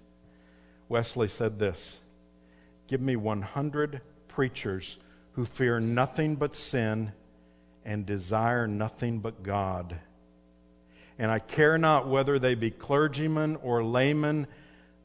Wesley 0.88 1.28
said 1.28 1.58
this 1.58 1.98
Give 2.86 3.00
me 3.00 3.16
100 3.16 4.00
preachers 4.28 4.98
who 5.32 5.44
fear 5.44 5.80
nothing 5.80 6.36
but 6.36 6.54
sin 6.54 7.12
and 7.84 8.06
desire 8.06 8.66
nothing 8.66 9.18
but 9.18 9.42
God. 9.42 9.96
And 11.18 11.30
I 11.30 11.38
care 11.38 11.78
not 11.78 12.08
whether 12.08 12.38
they 12.38 12.54
be 12.54 12.70
clergymen 12.70 13.56
or 13.62 13.84
laymen, 13.84 14.46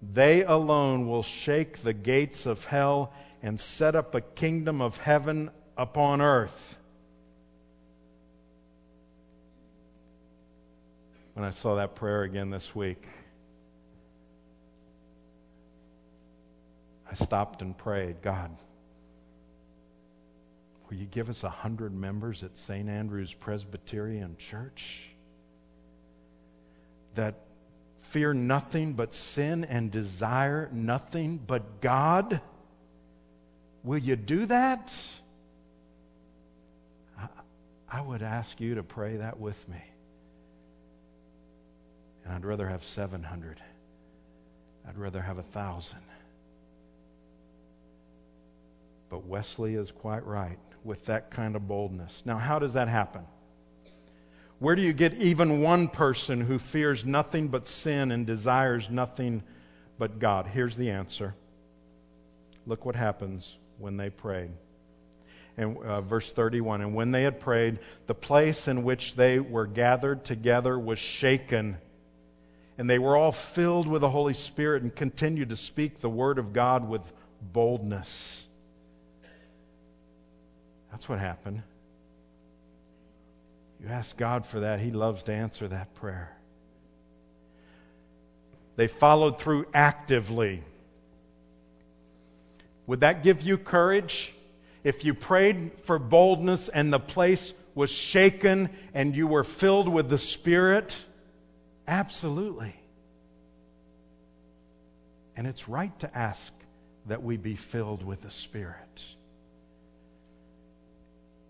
they 0.02 0.44
alone 0.44 1.08
will 1.08 1.24
shake 1.24 1.80
the 1.80 1.94
gates 1.94 2.46
of 2.46 2.66
hell 2.66 3.14
and 3.42 3.60
set 3.60 3.96
up 3.96 4.16
a 4.16 4.22
kingdom 4.22 4.82
of 4.82 4.98
heaven 4.98 5.52
upon 5.78 6.22
earth. 6.22 6.78
When 11.34 11.46
I 11.46 11.52
saw 11.52 11.76
that 11.76 11.96
prayer 11.96 12.24
again 12.24 12.50
this 12.50 12.76
week, 12.76 13.06
I 17.10 17.14
stopped 17.14 17.62
and 17.62 17.78
prayed, 17.78 18.22
God, 18.22 18.56
will 20.90 20.98
you 20.98 21.06
give 21.06 21.30
us 21.30 21.44
a 21.44 21.50
hundred 21.50 21.94
members 21.94 22.44
at 22.44 22.58
St. 22.58 22.90
Andrew's 22.90 23.34
Presbyterian 23.34 24.36
Church 24.38 25.10
that 27.16 27.36
fear 28.02 28.34
nothing 28.34 28.94
but 28.94 29.14
sin 29.14 29.64
and 29.64 29.92
desire 29.92 30.70
nothing 30.72 31.38
but 31.38 31.82
God? 31.82 32.42
Will 33.84 33.98
you 33.98 34.16
do 34.16 34.46
that? 34.48 34.98
I 37.92 38.02
would 38.02 38.22
ask 38.22 38.60
you 38.62 38.76
to 38.76 38.84
pray 38.84 39.18
that 39.18 39.40
with 39.40 39.68
me. 39.68 39.82
And 42.24 42.34
I'd 42.34 42.46
rather 42.46 42.68
have 42.68 42.84
700. 42.84 43.60
I'd 44.88 44.98
rather 44.98 45.22
have 45.22 45.40
a 45.40 45.44
thousand. 45.44 46.00
But 49.10 49.26
Wesley 49.26 49.74
is 49.74 49.92
quite 49.92 50.26
right 50.26 50.60
with 50.84 51.06
that 51.06 51.32
kind 51.32 51.56
of 51.56 51.68
boldness. 51.68 52.22
Now, 52.26 52.38
how 52.38 52.60
does 52.60 52.74
that 52.74 52.88
happen? 52.88 53.26
Where 54.60 54.76
do 54.76 54.82
you 54.82 54.92
get 54.92 55.14
even 55.16 55.62
one 55.62 55.88
person 55.88 56.42
who 56.42 56.60
fears 56.60 57.06
nothing 57.06 57.48
but 57.48 57.66
sin 57.66 58.12
and 58.12 58.28
desires 58.28 58.90
nothing 58.90 59.42
but 59.98 60.20
God? 60.20 60.48
Here's 60.48 60.76
the 60.76 60.92
answer. 60.92 61.34
Look 62.68 62.86
what 62.86 62.96
happens 62.96 63.58
when 63.78 63.96
they 63.96 64.10
prayed. 64.10 64.52
And 65.56 65.78
uh, 65.78 66.02
verse 66.02 66.32
31 66.34 66.82
And 66.82 66.94
when 66.94 67.12
they 67.12 67.24
had 67.24 67.40
prayed, 67.40 67.80
the 68.08 68.16
place 68.16 68.68
in 68.68 68.84
which 68.84 69.16
they 69.16 69.40
were 69.40 69.66
gathered 69.66 70.26
together 70.26 70.78
was 70.78 71.00
shaken. 71.00 71.78
And 72.78 72.90
they 72.90 73.00
were 73.00 73.16
all 73.16 73.32
filled 73.32 73.88
with 73.88 74.02
the 74.02 74.10
Holy 74.10 74.34
Spirit 74.34 74.84
and 74.84 74.94
continued 74.94 75.50
to 75.50 75.56
speak 75.56 76.00
the 76.00 76.10
word 76.10 76.38
of 76.38 76.52
God 76.52 76.88
with 76.88 77.02
boldness. 77.42 78.46
That's 80.92 81.08
what 81.08 81.20
happened. 81.20 81.64
You 83.82 83.90
ask 83.90 84.18
God 84.18 84.46
for 84.46 84.62
that, 84.62 84.80
He 84.80 84.92
loves 84.92 85.24
to 85.24 85.32
answer 85.32 85.68
that 85.68 85.94
prayer. 85.96 86.36
They 88.76 88.88
followed 88.88 89.40
through 89.40 89.68
actively. 89.74 90.64
Would 92.88 93.02
that 93.02 93.24
give 93.24 93.42
you 93.42 93.58
courage? 93.58 94.34
If 94.84 95.04
you 95.04 95.14
prayed 95.14 95.72
for 95.84 96.00
boldness 96.00 96.70
and 96.70 96.92
the 96.92 97.00
place 97.00 97.54
was 97.76 97.92
shaken 97.92 98.70
and 98.94 99.16
you 99.16 99.28
were 99.28 99.44
filled 99.44 99.90
with 99.90 100.10
the 100.10 100.18
Spirit? 100.18 101.04
Absolutely. 101.88 102.74
And 105.36 105.46
it's 105.48 105.70
right 105.70 105.98
to 106.00 106.18
ask 106.18 106.54
that 107.08 107.24
we 107.24 107.38
be 107.38 107.56
filled 107.56 108.04
with 108.04 108.22
the 108.22 108.32
Spirit. 108.32 109.16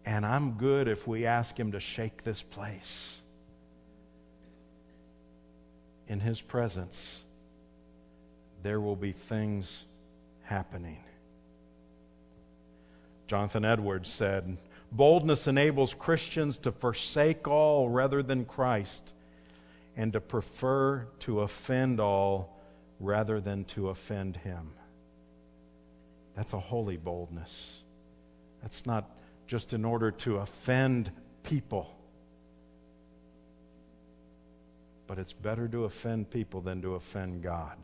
And 0.09 0.25
I'm 0.25 0.53
good 0.53 0.87
if 0.87 1.05
we 1.05 1.27
ask 1.27 1.55
Him 1.55 1.73
to 1.73 1.79
shake 1.79 2.23
this 2.23 2.41
place. 2.41 3.21
In 6.07 6.19
His 6.19 6.41
presence, 6.41 7.21
there 8.63 8.81
will 8.81 8.95
be 8.95 9.11
things 9.11 9.85
happening. 10.41 10.97
Jonathan 13.27 13.63
Edwards 13.63 14.11
said, 14.11 14.57
Boldness 14.91 15.45
enables 15.45 15.93
Christians 15.93 16.57
to 16.57 16.71
forsake 16.71 17.47
all 17.47 17.87
rather 17.87 18.23
than 18.23 18.45
Christ 18.45 19.13
and 19.95 20.11
to 20.13 20.19
prefer 20.19 21.05
to 21.19 21.41
offend 21.41 21.99
all 21.99 22.59
rather 22.99 23.39
than 23.39 23.63
to 23.65 23.89
offend 23.89 24.37
Him. 24.37 24.71
That's 26.35 26.53
a 26.53 26.59
holy 26.59 26.97
boldness. 26.97 27.83
That's 28.63 28.87
not 28.87 29.07
just 29.49 29.73
in 29.73 29.83
order 29.83 30.11
to 30.11 30.37
offend 30.37 31.11
people. 31.41 31.91
But 35.07 35.17
it's 35.17 35.33
better 35.33 35.67
to 35.69 35.85
offend 35.85 36.29
people 36.29 36.61
than 36.61 36.83
to 36.83 36.93
offend 36.93 37.41
God. 37.41 37.75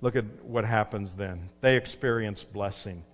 Look 0.00 0.16
at 0.16 0.24
what 0.42 0.64
happens 0.64 1.14
then. 1.14 1.48
They 1.60 1.76
experience 1.76 2.42
blessing. 2.42 3.04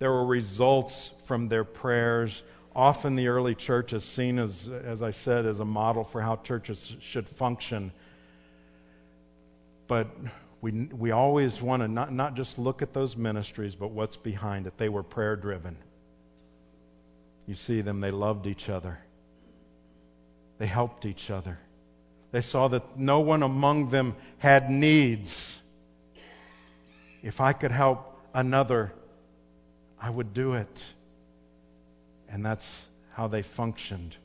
There 0.00 0.10
were 0.10 0.26
results 0.26 1.12
from 1.26 1.46
their 1.46 1.62
prayers. 1.62 2.42
Often 2.74 3.14
the 3.14 3.28
early 3.28 3.54
church 3.54 3.92
is 3.92 4.02
seen 4.02 4.40
as, 4.40 4.68
as 4.68 5.02
I 5.02 5.12
said, 5.12 5.46
as 5.46 5.60
a 5.60 5.64
model 5.64 6.02
for 6.02 6.20
how 6.20 6.36
churches 6.42 6.96
should 7.00 7.28
function. 7.28 7.92
But 9.86 10.08
we, 10.60 10.72
we 10.86 11.12
always 11.12 11.62
want 11.62 11.82
to 11.82 11.88
not, 11.88 12.12
not 12.12 12.34
just 12.34 12.58
look 12.58 12.82
at 12.82 12.92
those 12.92 13.16
ministries, 13.16 13.76
but 13.76 13.92
what's 13.92 14.16
behind 14.16 14.66
it. 14.66 14.76
They 14.76 14.88
were 14.88 15.04
prayer 15.04 15.36
driven. 15.36 15.76
You 17.50 17.56
see 17.56 17.80
them, 17.80 17.98
they 17.98 18.12
loved 18.12 18.46
each 18.46 18.68
other, 18.68 19.00
they 20.58 20.66
helped 20.66 21.04
each 21.04 21.32
other. 21.32 21.58
They 22.30 22.42
saw 22.42 22.68
that 22.68 22.96
no 22.96 23.18
one 23.18 23.42
among 23.42 23.88
them 23.88 24.14
had 24.38 24.70
needs. 24.70 25.60
If 27.24 27.40
I 27.40 27.52
could 27.52 27.72
help 27.72 28.20
another, 28.32 28.92
I 30.00 30.10
would 30.10 30.32
do 30.32 30.54
it. 30.54 30.92
And 32.28 32.46
that's 32.46 32.88
how 33.14 33.26
they 33.26 33.42
functioned. 33.42 34.16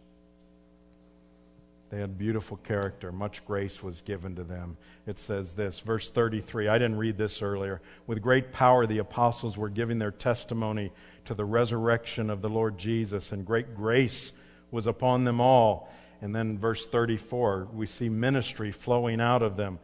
They 1.92 2.00
had 2.00 2.18
beautiful 2.18 2.58
character. 2.58 3.12
Much 3.12 3.46
grace 3.46 3.84
was 3.84 4.02
given 4.02 4.36
to 4.36 4.44
them. 4.44 4.76
It 5.06 5.20
says 5.20 5.54
this, 5.54 5.80
verse 5.80 6.10
33. 6.10 6.68
I 6.68 6.80
didn't 6.80 6.98
read 6.98 7.16
this 7.16 7.42
earlier. 7.42 7.82
With 8.08 8.22
great 8.22 8.52
power, 8.52 8.88
the 8.88 8.98
apostles 8.98 9.58
were 9.58 9.70
giving 9.70 10.00
their 10.00 10.12
testimony 10.12 10.92
to 11.26 11.36
the 11.36 11.46
resurrection 11.46 12.30
of 12.30 12.42
the 12.42 12.50
Lord 12.50 12.78
Jesus, 12.78 13.32
and 13.32 13.46
great 13.46 13.76
grace 13.76 14.34
was 14.72 14.88
upon 14.88 15.24
them 15.24 15.40
all. 15.40 15.94
And 16.22 16.36
then, 16.36 16.58
verse 16.58 16.88
34, 16.88 17.70
we 17.74 17.86
see 17.86 18.10
ministry 18.10 18.72
flowing 18.72 19.22
out 19.22 19.44
of 19.44 19.56
them. 19.56 19.80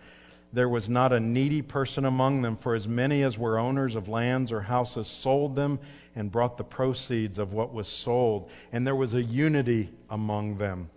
There 0.54 0.70
was 0.70 0.90
not 0.90 1.14
a 1.14 1.20
needy 1.20 1.62
person 1.62 2.04
among 2.04 2.42
them, 2.42 2.58
for 2.58 2.76
as 2.76 2.88
many 2.88 3.24
as 3.24 3.38
were 3.38 3.58
owners 3.58 3.96
of 3.96 4.10
lands 4.10 4.52
or 4.52 4.62
houses 4.62 5.08
sold 5.08 5.56
them 5.56 5.80
and 6.16 6.32
brought 6.32 6.58
the 6.58 6.64
proceeds 6.64 7.38
of 7.38 7.54
what 7.54 7.74
was 7.74 7.88
sold. 7.88 8.50
And 8.72 8.86
there 8.86 8.96
was 8.96 9.14
a 9.14 9.22
unity 9.22 9.92
among 10.10 10.58
them. 10.58 10.90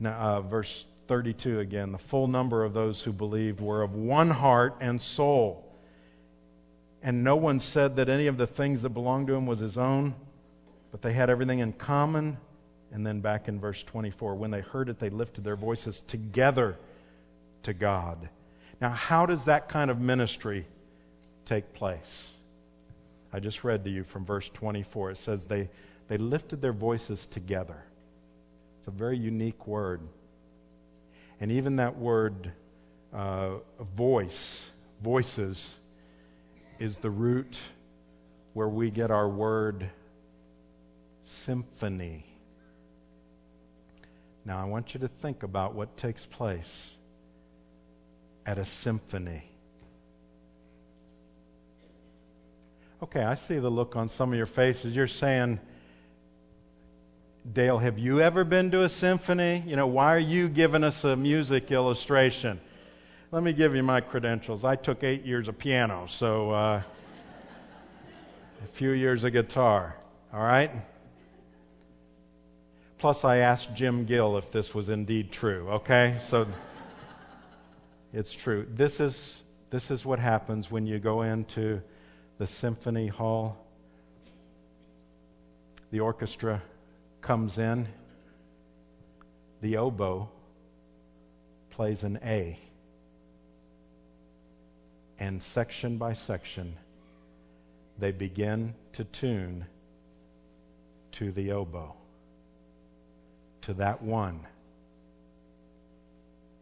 Now, 0.00 0.12
uh, 0.12 0.40
verse 0.40 0.86
32 1.08 1.60
again 1.60 1.90
the 1.90 1.98
full 1.98 2.28
number 2.28 2.64
of 2.64 2.74
those 2.74 3.02
who 3.02 3.12
believed 3.12 3.60
were 3.60 3.82
of 3.82 3.94
one 3.94 4.30
heart 4.30 4.76
and 4.80 5.00
soul. 5.00 5.64
And 7.02 7.24
no 7.24 7.36
one 7.36 7.60
said 7.60 7.96
that 7.96 8.08
any 8.08 8.26
of 8.26 8.36
the 8.36 8.46
things 8.46 8.82
that 8.82 8.90
belonged 8.90 9.28
to 9.28 9.34
him 9.34 9.46
was 9.46 9.60
his 9.60 9.78
own, 9.78 10.14
but 10.90 11.00
they 11.00 11.12
had 11.12 11.30
everything 11.30 11.60
in 11.60 11.72
common. 11.72 12.36
And 12.90 13.06
then 13.06 13.20
back 13.20 13.48
in 13.48 13.60
verse 13.60 13.82
24, 13.82 14.34
when 14.34 14.50
they 14.50 14.60
heard 14.60 14.88
it, 14.88 14.98
they 14.98 15.10
lifted 15.10 15.44
their 15.44 15.56
voices 15.56 16.00
together 16.00 16.76
to 17.62 17.72
God. 17.72 18.28
Now, 18.80 18.90
how 18.90 19.26
does 19.26 19.44
that 19.44 19.68
kind 19.68 19.90
of 19.90 20.00
ministry 20.00 20.66
take 21.44 21.72
place? 21.74 22.28
I 23.32 23.40
just 23.40 23.62
read 23.62 23.84
to 23.84 23.90
you 23.90 24.04
from 24.04 24.24
verse 24.24 24.48
24. 24.48 25.12
It 25.12 25.18
says, 25.18 25.44
They, 25.44 25.68
they 26.08 26.16
lifted 26.16 26.62
their 26.62 26.72
voices 26.72 27.26
together. 27.26 27.84
A 28.88 28.90
very 28.90 29.18
unique 29.18 29.66
word. 29.66 30.00
And 31.40 31.52
even 31.52 31.76
that 31.76 31.98
word, 31.98 32.50
uh, 33.12 33.56
voice, 33.94 34.70
voices, 35.02 35.76
is 36.78 36.96
the 36.96 37.10
root 37.10 37.58
where 38.54 38.70
we 38.70 38.90
get 38.90 39.10
our 39.10 39.28
word 39.28 39.90
symphony. 41.22 42.24
Now, 44.46 44.58
I 44.58 44.64
want 44.64 44.94
you 44.94 45.00
to 45.00 45.08
think 45.08 45.42
about 45.42 45.74
what 45.74 45.94
takes 45.98 46.24
place 46.24 46.96
at 48.46 48.56
a 48.56 48.64
symphony. 48.64 49.44
Okay, 53.02 53.22
I 53.22 53.34
see 53.34 53.58
the 53.58 53.70
look 53.70 53.96
on 53.96 54.08
some 54.08 54.32
of 54.32 54.38
your 54.38 54.46
faces. 54.46 54.96
You're 54.96 55.06
saying, 55.06 55.60
Dale, 57.52 57.78
have 57.78 57.98
you 57.98 58.20
ever 58.20 58.44
been 58.44 58.70
to 58.72 58.82
a 58.82 58.88
symphony? 58.88 59.62
You 59.66 59.76
know, 59.76 59.86
why 59.86 60.14
are 60.14 60.18
you 60.18 60.48
giving 60.48 60.82
us 60.82 61.04
a 61.04 61.16
music 61.16 61.70
illustration? 61.70 62.60
Let 63.30 63.42
me 63.42 63.52
give 63.52 63.74
you 63.74 63.82
my 63.82 64.00
credentials. 64.00 64.64
I 64.64 64.76
took 64.76 65.04
eight 65.04 65.24
years 65.24 65.48
of 65.48 65.56
piano, 65.56 66.06
so 66.08 66.50
uh, 66.50 66.82
a 68.64 68.66
few 68.72 68.90
years 68.90 69.24
of 69.24 69.32
guitar, 69.32 69.96
all 70.32 70.42
right? 70.42 70.70
Plus, 72.98 73.24
I 73.24 73.36
asked 73.36 73.74
Jim 73.74 74.04
Gill 74.04 74.36
if 74.36 74.50
this 74.50 74.74
was 74.74 74.88
indeed 74.88 75.30
true, 75.30 75.68
okay? 75.70 76.16
So 76.20 76.46
it's 78.12 78.32
true. 78.34 78.66
This 78.74 78.98
is, 78.98 79.42
this 79.70 79.90
is 79.90 80.04
what 80.04 80.18
happens 80.18 80.70
when 80.70 80.86
you 80.86 80.98
go 80.98 81.22
into 81.22 81.80
the 82.38 82.46
symphony 82.46 83.06
hall. 83.06 83.64
The 85.92 86.00
orchestra 86.00 86.60
comes 87.20 87.58
in, 87.58 87.88
the 89.60 89.76
oboe 89.76 90.28
plays 91.70 92.02
an 92.02 92.18
A. 92.24 92.58
And 95.18 95.42
section 95.42 95.98
by 95.98 96.12
section, 96.12 96.76
they 97.98 98.12
begin 98.12 98.74
to 98.92 99.04
tune 99.04 99.66
to 101.12 101.32
the 101.32 101.52
oboe, 101.52 101.94
to 103.62 103.74
that 103.74 104.00
one. 104.00 104.46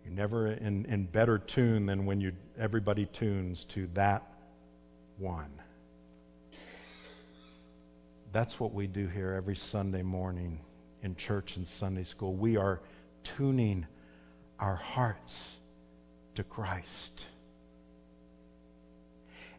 You're 0.05 0.15
never 0.15 0.47
in, 0.47 0.85
in 0.87 1.05
better 1.05 1.39
tune 1.39 1.87
than 1.87 2.07
when 2.07 2.21
you, 2.21 2.33
everybody 2.59 3.07
tunes 3.07 3.65
to 3.67 3.89
that 3.95 4.23
one. 5.19 5.51
That's 8.37 8.61
what 8.61 8.75
we 8.75 8.87
do 8.87 9.07
here 9.07 9.33
every 9.33 9.57
Sunday 9.57 10.03
morning 10.03 10.61
in 11.03 11.17
church 11.17 11.57
and 11.57 11.67
Sunday 11.67 12.03
school. 12.03 12.35
We 12.35 12.59
are 12.59 12.83
tuning 13.25 13.87
our 14.61 14.77
hearts 14.77 15.57
to 16.35 16.45
Christ. 16.45 17.25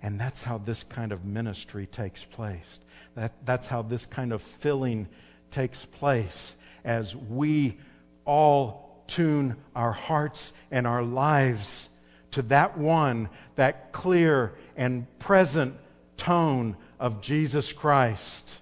And 0.04 0.20
that's 0.20 0.44
how 0.44 0.60
this 0.60 0.84
kind 0.84 1.12
of 1.12 1.26
ministry 1.26 1.88
takes 1.88 2.24
place. 2.24 2.80
That, 3.16 3.34
that's 3.48 3.66
how 3.66 3.82
this 3.82 4.06
kind 4.06 4.32
of 4.32 4.44
filling 4.44 5.08
takes 5.50 5.84
place 5.84 6.54
as 6.86 7.16
we 7.16 7.80
all 8.26 9.04
tune 9.08 9.56
our 9.76 9.92
hearts 9.92 10.54
and 10.70 10.86
our 10.86 11.02
lives 11.02 11.90
to 12.30 12.44
that 12.44 12.78
one, 12.78 13.30
that 13.56 13.92
clear 13.92 14.54
and 14.76 15.08
present 15.18 15.74
tone 16.16 16.78
of 17.00 17.22
Jesus 17.22 17.74
Christ 17.74 18.62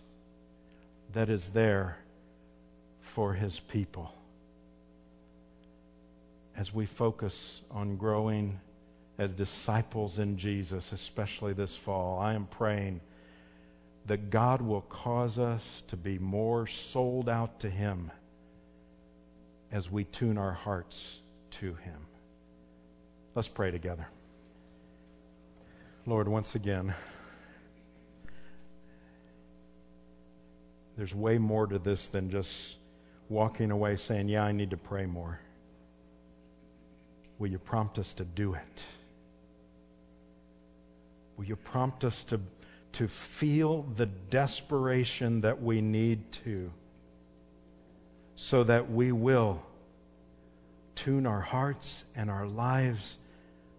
that 1.16 1.30
is 1.30 1.48
there 1.50 1.98
for 3.00 3.34
his 3.34 3.58
people. 3.58 4.14
As 6.58 6.74
we 6.74 6.86
focus 6.86 7.62
on 7.72 7.96
growing 7.96 8.60
as 9.18 9.34
disciples 9.34 10.20
in 10.20 10.38
Jesus, 10.38 10.92
especially 10.92 11.54
this 11.54 11.74
fall, 11.74 12.20
I 12.20 12.34
am 12.34 12.48
praying 12.48 13.00
that 14.08 14.30
God 14.30 14.62
will 14.62 14.82
cause 14.82 15.40
us 15.40 15.84
to 15.88 15.96
be 15.96 16.20
more 16.20 16.68
sold 16.68 17.30
out 17.30 17.62
to 17.62 17.70
him 17.70 18.12
as 19.72 19.90
we 19.90 20.04
tune 20.04 20.38
our 20.38 20.52
hearts 20.52 21.22
to 21.52 21.76
him. 21.76 22.08
Let's 23.36 23.48
pray 23.48 23.72
together. 23.72 24.10
Lord, 26.06 26.28
once 26.28 26.56
again, 26.56 26.94
There's 30.98 31.14
way 31.14 31.38
more 31.38 31.68
to 31.68 31.78
this 31.78 32.08
than 32.08 32.30
just 32.30 32.78
walking 33.30 33.72
away 33.72 33.98
saying, 33.98 34.30
Yeah, 34.30 34.44
I 34.44 34.52
need 34.52 34.70
to 34.70 34.78
pray 34.78 35.06
more. 35.06 35.40
Will 37.38 37.48
you 37.48 37.60
prompt 37.60 38.00
us 38.00 38.14
to 38.14 38.24
do 38.24 38.54
it? 38.54 38.86
Will 41.38 41.46
you 41.46 41.58
prompt 41.58 42.06
us 42.06 42.24
to, 42.26 42.40
to 42.94 43.08
feel 43.10 43.84
the 43.96 44.06
desperation 44.06 45.42
that 45.42 45.62
we 45.62 45.82
need 45.82 46.32
to 46.44 46.72
so 48.36 48.64
that 48.64 48.90
we 48.90 49.12
will 49.12 49.62
tune 50.96 51.26
our 51.26 51.42
hearts 51.42 52.06
and 52.16 52.30
our 52.30 52.48
lives 52.48 53.18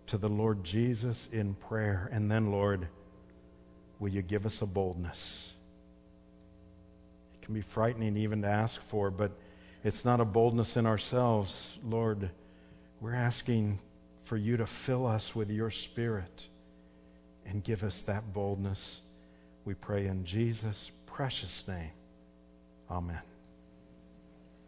to 0.09 0.19
the 0.19 0.29
Lord 0.29 0.65
Jesus 0.65 1.29
in 1.33 1.55
prayer? 1.55 2.11
And 2.13 2.31
then, 2.31 2.51
Lord, 2.51 2.89
will 3.99 4.11
you 4.11 4.21
give 4.21 4.45
us 4.45 4.61
a 4.61 4.67
boldness? 4.67 5.55
Can 7.47 7.55
be 7.55 7.61
frightening 7.61 8.17
even 8.17 8.43
to 8.43 8.49
ask 8.49 8.81
for, 8.81 9.09
but 9.09 9.31
it's 9.85 10.05
not 10.05 10.21
a 10.21 10.25
boldness 10.25 10.77
in 10.77 10.85
ourselves. 10.85 11.79
Lord, 11.85 12.29
we're 13.01 13.15
asking 13.15 13.79
for 14.25 14.37
you 14.37 14.57
to 14.57 14.67
fill 14.67 15.07
us 15.07 15.37
with 15.37 15.49
your 15.49 15.71
Spirit 15.71 16.49
and 17.47 17.63
give 17.63 17.85
us 17.85 18.03
that 18.03 18.33
boldness. 18.33 19.01
We 19.65 19.75
pray 19.75 20.07
in 20.07 20.25
Jesus' 20.25 20.91
precious 21.07 21.69
name. 21.69 21.93
Amen. 22.91 23.23